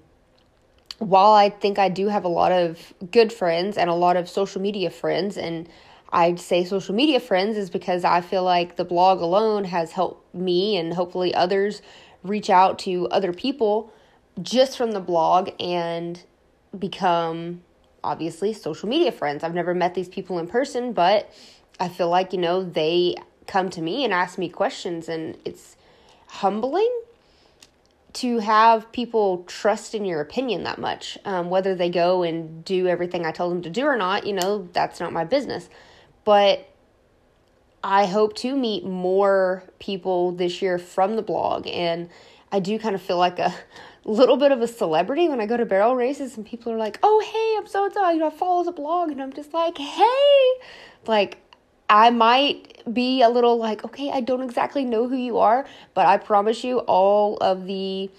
while 1.01 1.31
I 1.31 1.49
think 1.49 1.79
I 1.79 1.89
do 1.89 2.09
have 2.09 2.25
a 2.25 2.29
lot 2.29 2.51
of 2.51 2.93
good 3.09 3.33
friends 3.33 3.75
and 3.75 3.89
a 3.89 3.95
lot 3.95 4.17
of 4.17 4.29
social 4.29 4.61
media 4.61 4.91
friends, 4.91 5.35
and 5.35 5.67
I'd 6.11 6.39
say 6.39 6.63
social 6.63 6.93
media 6.93 7.19
friends 7.19 7.57
is 7.57 7.71
because 7.71 8.03
I 8.03 8.21
feel 8.21 8.43
like 8.43 8.75
the 8.75 8.85
blog 8.85 9.19
alone 9.19 9.63
has 9.63 9.93
helped 9.93 10.35
me 10.35 10.77
and 10.77 10.93
hopefully 10.93 11.33
others 11.33 11.81
reach 12.21 12.51
out 12.51 12.77
to 12.79 13.07
other 13.07 13.33
people 13.33 13.91
just 14.43 14.77
from 14.77 14.91
the 14.91 14.99
blog 14.99 15.49
and 15.59 16.21
become 16.77 17.63
obviously 18.03 18.53
social 18.53 18.87
media 18.87 19.11
friends. 19.11 19.43
I've 19.43 19.55
never 19.55 19.73
met 19.73 19.95
these 19.95 20.07
people 20.07 20.37
in 20.37 20.45
person, 20.45 20.93
but 20.93 21.33
I 21.79 21.89
feel 21.89 22.09
like, 22.09 22.31
you 22.31 22.39
know, 22.39 22.63
they 22.63 23.15
come 23.47 23.71
to 23.71 23.81
me 23.81 24.03
and 24.03 24.13
ask 24.13 24.37
me 24.37 24.49
questions 24.49 25.09
and 25.09 25.35
it's 25.45 25.77
humbling 26.27 26.91
to 28.13 28.39
have 28.39 28.91
people 28.91 29.43
trust 29.47 29.95
in 29.95 30.05
your 30.05 30.21
opinion 30.21 30.63
that 30.63 30.79
much 30.79 31.17
um, 31.25 31.49
whether 31.49 31.75
they 31.75 31.89
go 31.89 32.23
and 32.23 32.63
do 32.65 32.87
everything 32.87 33.25
i 33.25 33.31
told 33.31 33.51
them 33.51 33.61
to 33.61 33.69
do 33.69 33.85
or 33.85 33.97
not 33.97 34.25
you 34.25 34.33
know 34.33 34.67
that's 34.73 34.99
not 34.99 35.13
my 35.13 35.23
business. 35.23 35.69
But 36.23 36.69
i 37.83 38.05
hope 38.05 38.35
to 38.35 38.55
meet 38.55 38.85
more 38.85 39.63
people 39.79 40.31
this 40.33 40.61
year 40.61 40.77
from 40.77 41.15
the 41.15 41.21
blog 41.21 41.65
and 41.67 42.09
i 42.51 42.59
do 42.59 42.77
kind 42.77 42.93
of 42.93 43.01
feel 43.01 43.17
like 43.17 43.39
a 43.39 43.53
little 44.05 44.37
bit 44.37 44.51
of 44.51 44.61
a 44.61 44.67
celebrity 44.67 45.29
when 45.29 45.41
i 45.41 45.45
go 45.45 45.57
to 45.57 45.65
barrel 45.65 45.95
races 45.95 46.37
and 46.37 46.45
people 46.45 46.71
are 46.71 46.77
like 46.77 46.99
oh 47.01 47.19
hey 47.19 47.57
i'm 47.57 47.67
so 47.67 47.85
and 47.85 47.93
so 47.93 48.09
you 48.09 48.19
know 48.19 48.27
i 48.27 48.31
follow 48.31 48.63
the 48.63 48.71
blog 48.71 49.09
and 49.09 49.21
i'm 49.21 49.33
just 49.33 49.53
like 49.53 49.77
hey! 49.77 50.05
Like 51.07 51.37
I 51.91 52.09
might 52.09 52.81
be 52.91 53.21
a 53.21 53.27
little 53.27 53.57
like, 53.57 53.83
okay, 53.83 54.09
I 54.11 54.21
don't 54.21 54.41
exactly 54.41 54.85
know 54.85 55.09
who 55.09 55.17
you 55.17 55.39
are, 55.39 55.65
but 55.93 56.05
I 56.05 56.17
promise 56.17 56.63
you 56.63 56.79
all 56.79 57.35
of 57.37 57.65
the 57.67 58.09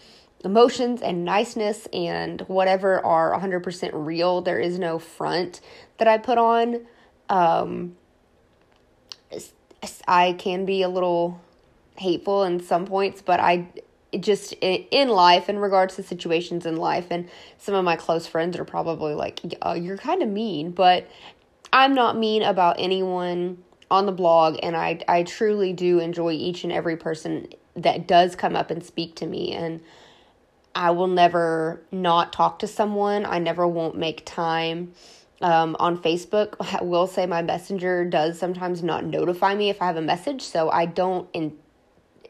emotions 0.45 1.01
and 1.01 1.25
niceness 1.25 1.89
and 1.91 2.43
whatever 2.43 3.03
are 3.05 3.33
100% 3.33 3.91
real. 3.95 4.43
There 4.43 4.61
is 4.61 4.79
no 4.79 4.99
front 4.99 5.63
that 5.97 6.07
I 6.07 6.19
put 6.19 6.37
on. 6.37 6.87
Um, 7.31 7.97
I 10.07 10.35
can 10.35 10.67
be 10.67 10.83
a 10.83 10.89
little 10.89 11.41
hateful 11.97 12.45
in 12.45 12.61
some 12.61 12.87
points, 12.87 13.23
but 13.23 13.41
I 13.41 13.69
just 14.21 14.53
in 14.53 15.09
life, 15.09 15.49
in 15.49 15.59
regards 15.59 15.97
to 15.97 16.03
situations 16.03 16.67
in 16.67 16.77
life, 16.77 17.07
and 17.11 17.31
some 17.57 17.75
of 17.75 17.87
my 17.87 17.97
close 17.97 18.27
friends 18.27 18.59
are 18.59 18.65
probably 18.65 19.15
like, 19.15 19.41
oh, 19.63 19.73
you're 19.73 19.97
kind 19.97 20.23
of 20.23 20.29
mean, 20.29 20.73
but 20.73 21.09
I'm 21.73 21.95
not 21.95 22.19
mean 22.19 22.43
about 22.43 22.77
anyone 22.79 23.63
on 23.91 24.07
the 24.07 24.13
blog, 24.13 24.59
and 24.63 24.77
I 24.77 25.01
I 25.09 25.23
truly 25.23 25.73
do 25.73 25.99
enjoy 25.99 26.33
each 26.33 26.65
and 26.65 26.73
every 26.73 26.97
person 26.97 27.49
that 27.77 28.07
does 28.07 28.37
come 28.37 28.55
up 28.55 28.71
and 28.71 28.85
speak 28.85 29.17
to 29.17 29.27
me, 29.27 29.53
and 29.53 29.81
I 30.75 30.91
will 30.91 31.07
never 31.07 31.83
not 31.91 32.33
talk 32.33 32.59
to 32.61 32.67
someone. 32.67 33.25
I 33.25 33.39
never 33.39 33.67
won't 33.67 33.97
make 33.97 34.25
time. 34.25 34.93
Um, 35.41 35.75
on 35.81 35.99
Facebook, 35.99 36.55
I 36.81 36.85
will 36.85 37.07
say 37.07 37.27
my 37.27 37.43
messenger 37.43 38.05
does 38.05 38.39
sometimes 38.39 38.83
not 38.83 39.05
notify 39.05 39.55
me 39.55 39.71
if 39.71 39.83
I 39.83 39.87
have 39.87 39.97
a 39.97 40.03
message, 40.03 40.43
so 40.43 40.71
I 40.71 40.87
don't 40.87 41.29
in, 41.33 41.57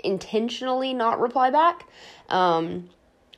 intentionally 0.03 0.95
not 0.95 1.21
reply 1.21 1.51
back. 1.51 1.87
Um, 2.29 2.89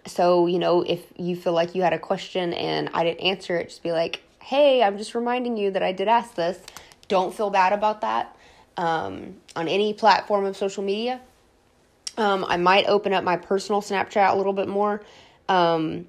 so, 0.07 0.47
you 0.47 0.59
know, 0.59 0.83
if 0.83 1.03
you 1.17 1.35
feel 1.35 1.55
like 1.55 1.75
you 1.75 1.83
had 1.83 1.93
a 1.93 1.99
question 1.99 2.53
and 2.53 2.91
I 2.93 3.05
didn't 3.05 3.21
answer 3.21 3.57
it, 3.57 3.71
just 3.71 3.83
be 3.83 3.93
like, 3.93 4.23
hey, 4.45 4.83
I'm 4.83 4.99
just 4.99 5.15
reminding 5.15 5.57
you 5.57 5.71
that 5.71 5.83
I 5.83 5.93
did 5.93 6.07
ask 6.07 6.35
this. 6.35 6.59
Don't 7.09 7.35
feel 7.35 7.49
bad 7.49 7.73
about 7.73 8.03
that 8.03 8.37
um, 8.77 9.37
on 9.57 9.69
any 9.69 9.95
platform 9.95 10.45
of 10.45 10.55
social 10.55 10.83
media. 10.83 11.19
Um, 12.19 12.45
I 12.47 12.59
might 12.59 12.87
open 12.87 13.15
up 13.15 13.25
my 13.25 13.37
personal 13.37 13.81
Snapchat 13.81 14.33
a 14.33 14.37
little 14.37 14.53
bit 14.53 14.69
more. 14.69 15.03
Um, 15.49 16.07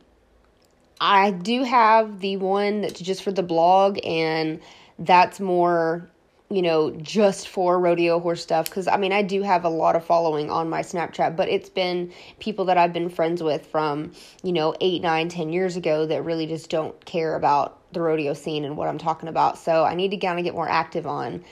I 0.99 1.31
do 1.31 1.63
have 1.63 2.19
the 2.19 2.35
one 2.35 2.81
that's 2.81 2.99
just 2.99 3.23
for 3.23 3.31
the 3.31 3.41
blog, 3.41 3.99
and 4.05 4.59
that's 4.99 5.39
more 5.39 6.09
you 6.49 6.61
know, 6.61 6.91
just 6.91 7.47
for 7.47 7.79
rodeo 7.79 8.19
horse 8.19 8.41
stuff. 8.41 8.65
Because 8.65 8.87
I 8.87 8.97
mean, 8.97 9.11
I 9.11 9.21
do 9.21 9.41
have 9.41 9.63
a 9.65 9.69
lot 9.69 9.95
of 9.95 10.05
following 10.05 10.51
on 10.51 10.69
my 10.69 10.81
Snapchat, 10.81 11.35
but 11.35 11.49
it's 11.49 11.69
been 11.69 12.11
people 12.39 12.65
that 12.65 12.77
I've 12.77 12.93
been 12.93 13.09
friends 13.09 13.41
with 13.41 13.65
from, 13.65 14.11
you 14.43 14.51
know, 14.51 14.75
eight, 14.79 15.01
nine, 15.01 15.29
ten 15.29 15.51
years 15.51 15.75
ago 15.75 16.05
that 16.05 16.23
really 16.23 16.45
just 16.45 16.69
don't 16.69 17.03
care 17.05 17.35
about 17.35 17.81
the 17.93 18.01
rodeo 18.01 18.33
scene 18.33 18.63
and 18.63 18.77
what 18.77 18.87
I'm 18.87 18.97
talking 18.97 19.29
about. 19.29 19.57
So 19.57 19.83
I 19.83 19.95
need 19.95 20.11
to 20.11 20.17
kind 20.17 20.37
of 20.37 20.45
get 20.45 20.53
more 20.53 20.69
active 20.69 21.07
on 21.07 21.43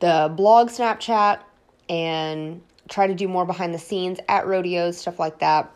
the 0.00 0.32
blog 0.36 0.68
Snapchat 0.68 1.40
and 1.88 2.60
try 2.88 3.06
to 3.06 3.14
do 3.14 3.28
more 3.28 3.46
behind 3.46 3.72
the 3.72 3.78
scenes 3.78 4.18
at 4.28 4.46
rodeos, 4.46 4.98
stuff 4.98 5.18
like 5.18 5.38
that. 5.38 5.72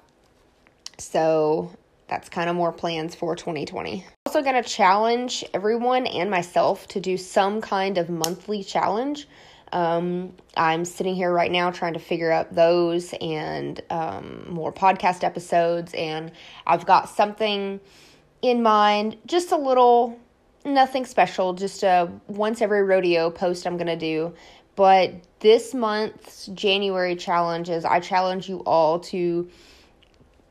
So 0.98 1.70
that's 2.08 2.28
kind 2.28 2.50
of 2.50 2.56
more 2.56 2.72
plans 2.72 3.14
for 3.14 3.36
2020 3.36 4.04
also 4.28 4.42
going 4.42 4.62
to 4.62 4.68
challenge 4.68 5.42
everyone 5.54 6.06
and 6.06 6.30
myself 6.30 6.86
to 6.86 7.00
do 7.00 7.16
some 7.16 7.62
kind 7.62 7.96
of 7.96 8.10
monthly 8.10 8.62
challenge. 8.62 9.26
Um, 9.72 10.34
I'm 10.54 10.84
sitting 10.84 11.14
here 11.14 11.32
right 11.32 11.50
now 11.50 11.70
trying 11.70 11.94
to 11.94 11.98
figure 11.98 12.30
out 12.30 12.54
those 12.54 13.14
and 13.22 13.80
um, 13.88 14.44
more 14.50 14.70
podcast 14.70 15.24
episodes, 15.24 15.94
and 15.94 16.30
I've 16.66 16.84
got 16.84 17.08
something 17.08 17.80
in 18.42 18.62
mind, 18.62 19.16
just 19.24 19.50
a 19.50 19.56
little, 19.56 20.18
nothing 20.66 21.06
special, 21.06 21.54
just 21.54 21.82
a 21.82 22.12
once 22.26 22.60
every 22.60 22.82
rodeo 22.82 23.30
post 23.30 23.66
I'm 23.66 23.78
going 23.78 23.86
to 23.86 23.96
do. 23.96 24.34
But 24.76 25.14
this 25.40 25.72
month's 25.72 26.48
January 26.48 27.16
challenge 27.16 27.70
is 27.70 27.86
I 27.86 28.00
challenge 28.00 28.46
you 28.46 28.58
all 28.60 29.00
to 29.00 29.48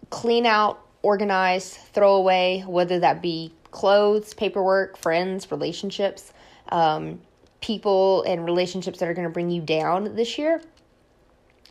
clean 0.10 0.48
out 0.48 0.87
organize, 1.08 1.74
throw 1.74 2.16
away, 2.16 2.66
whether 2.68 3.00
that 3.00 3.22
be 3.22 3.54
clothes, 3.72 4.34
paperwork, 4.34 4.98
friends, 4.98 5.50
relationships, 5.50 6.34
um, 6.68 7.22
people, 7.62 8.24
and 8.24 8.44
relationships 8.44 9.00
that 9.00 9.08
are 9.08 9.14
going 9.14 9.28
to 9.28 9.32
bring 9.32 9.50
you 9.50 9.62
down 9.62 10.16
this 10.16 10.38
year. 10.38 10.62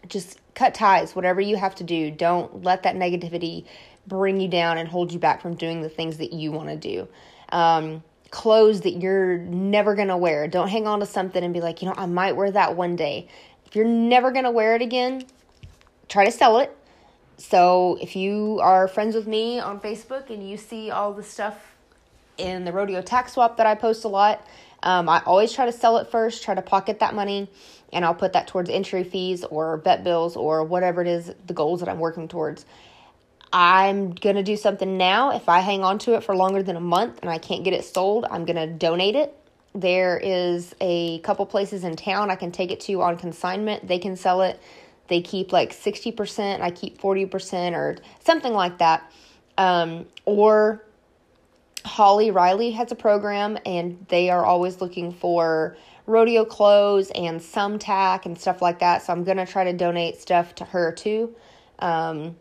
Just 0.09 0.41
cut 0.55 0.73
ties, 0.73 1.15
whatever 1.15 1.43
you 1.43 1.57
have 1.57 1.75
to 1.75 1.85
do. 1.85 2.11
Don't 2.11 2.63
let 2.63 2.83
that 2.85 2.97
negativity 2.97 3.67
bring 4.07 4.41
you 4.41 4.49
down 4.49 4.79
and 4.79 4.89
hold 4.89 5.13
you 5.13 5.19
back 5.19 5.43
from 5.43 5.55
doing 5.55 5.83
the 5.83 5.91
things 5.91 6.17
that 6.17 6.33
you 6.33 6.51
want 6.51 6.71
to 6.71 6.77
do. 6.77 7.07
Um, 7.51 8.03
clothes 8.31 8.81
that 8.81 8.93
you're 8.93 9.37
never 9.37 9.95
going 9.95 10.09
to 10.09 10.17
wear. 10.17 10.49
Don't 10.49 10.69
hang 10.69 10.87
on 10.87 11.01
to 11.01 11.07
something 11.07 11.45
and 11.45 11.53
be 11.53 11.61
like, 11.61 11.83
you 11.83 11.89
know, 11.89 11.95
I 11.95 12.07
might 12.07 12.37
wear 12.37 12.51
that 12.53 12.75
one 12.75 12.97
day. 12.97 13.29
If 13.67 13.77
you're 13.77 13.85
never 13.85 14.31
going 14.31 14.45
to 14.45 14.51
wear 14.51 14.75
it 14.75 14.81
again, 14.81 15.25
try 16.09 16.25
to 16.25 16.33
sell 16.33 16.59
it. 16.61 16.75
So 17.39 17.99
if 18.01 18.17
you 18.17 18.61
are 18.63 18.89
friends 18.89 19.15
with 19.15 19.27
me 19.27 19.61
on 19.61 19.81
Facebook 19.81 20.31
and 20.31 20.49
you 20.49 20.57
see 20.57 20.91
all 20.91 21.13
the 21.13 21.23
stuff 21.23 21.75
in 22.39 22.65
the 22.65 22.73
rodeo 22.73 23.03
tack 23.03 23.29
swap 23.29 23.57
that 23.59 23.67
I 23.67 23.75
post 23.75 24.05
a 24.05 24.09
lot, 24.09 24.47
um, 24.83 25.09
I 25.09 25.23
always 25.27 25.53
try 25.53 25.67
to 25.67 25.73
sell 25.73 25.99
it 25.99 26.11
first, 26.11 26.43
try 26.43 26.55
to 26.55 26.63
pocket 26.63 27.01
that 27.01 27.15
money, 27.15 27.49
and 27.93 28.05
I'll 28.05 28.15
put 28.15 28.33
that 28.33 28.47
towards 28.47 28.71
entry 28.71 29.05
fees 29.05 29.45
or 29.45 29.77
bet 29.77 30.05
bills 30.05 30.37
or 30.37 30.65
whatever 30.65 31.03
it 31.03 31.09
is, 31.09 31.33
the 31.47 31.55
goals 31.55 31.81
that 31.81 31.89
I'm 31.89 31.99
working 31.99 32.29
towards. 32.29 32.65
I'm 33.53 34.13
to 34.37 34.43
do 34.43 34.57
something 34.57 34.97
now. 34.99 35.31
If 35.31 35.49
I 35.49 35.61
hang 35.61 35.85
on 35.85 35.99
to 36.01 36.15
it 36.15 36.25
for 36.25 36.37
longer 36.37 36.63
than 36.63 36.77
a 36.77 36.81
month 36.81 37.21
and 37.23 37.31
I 37.31 37.39
can't 37.39 37.65
get 37.65 37.75
it 37.75 37.85
sold, 37.85 38.27
I'm 38.31 38.45
to 38.57 38.67
donate 38.67 39.15
it. 39.15 39.35
There 39.75 40.19
is 40.19 40.75
a 40.81 41.21
couple 41.21 41.45
places 41.47 41.85
in 41.85 41.97
town 41.97 42.31
I 42.31 42.37
can 42.37 42.51
take 42.51 42.71
it 42.71 42.81
to 42.81 43.03
on 43.03 43.19
consignment. 43.19 43.87
They 43.87 43.99
can 43.99 44.17
sell 44.17 44.43
it 44.43 44.59
they 45.09 45.21
keep 45.21 45.53
like 45.53 45.73
60%, 45.73 46.61
I 46.61 46.71
keep 46.71 46.99
40%, 47.01 47.73
or 47.73 47.97
something 48.25 48.53
like 48.53 48.79
that. 48.79 49.11
Um, 49.59 50.07
or 50.25 50.85
Holly 51.85 52.31
Riley 52.31 52.73
has 52.73 52.93
a 52.93 52.97
program, 52.97 53.59
and 53.65 54.05
they 54.09 54.31
are 54.31 54.45
always 54.45 54.81
looking 54.81 55.13
for 55.13 55.77
rodeo 56.07 56.45
clothes 56.45 57.11
and 57.15 57.43
some 57.43 57.79
tack 57.79 58.27
and 58.27 58.39
stuff 58.39 58.63
like 58.63 58.79
that. 58.81 59.03
So 59.03 59.13
I'm 59.13 59.25
going 59.25 59.39
to 59.39 59.47
try 59.47 59.65
to 59.65 59.73
donate 59.73 60.21
stuff 60.21 60.55
to 60.57 60.65
her 60.65 60.93
too. 60.93 61.35
Um, 61.79 62.37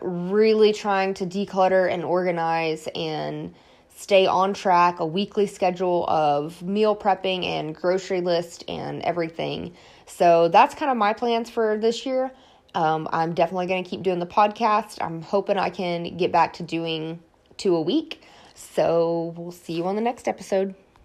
really 0.00 0.72
trying 0.72 1.14
to 1.14 1.26
declutter 1.26 1.90
and 1.90 2.04
organize 2.04 2.88
and 2.94 3.54
stay 3.94 4.26
on 4.26 4.54
track, 4.54 5.00
a 5.00 5.06
weekly 5.06 5.46
schedule 5.46 6.06
of 6.08 6.62
meal 6.62 6.96
prepping 6.96 7.44
and 7.44 7.74
grocery 7.74 8.20
list 8.20 8.64
and 8.68 9.02
everything. 9.02 9.74
So 10.14 10.48
that's 10.48 10.74
kind 10.74 10.90
of 10.90 10.98
my 10.98 11.14
plans 11.14 11.48
for 11.48 11.78
this 11.78 12.04
year. 12.04 12.30
Um, 12.74 13.08
I'm 13.12 13.32
definitely 13.32 13.66
going 13.66 13.82
to 13.82 13.88
keep 13.88 14.02
doing 14.02 14.18
the 14.18 14.26
podcast. 14.26 14.98
I'm 15.00 15.22
hoping 15.22 15.56
I 15.56 15.70
can 15.70 16.16
get 16.18 16.30
back 16.30 16.52
to 16.54 16.62
doing 16.62 17.20
two 17.56 17.74
a 17.74 17.80
week. 17.80 18.22
So 18.54 19.32
we'll 19.36 19.52
see 19.52 19.72
you 19.72 19.86
on 19.86 19.96
the 19.96 20.02
next 20.02 20.28
episode. 20.28 20.74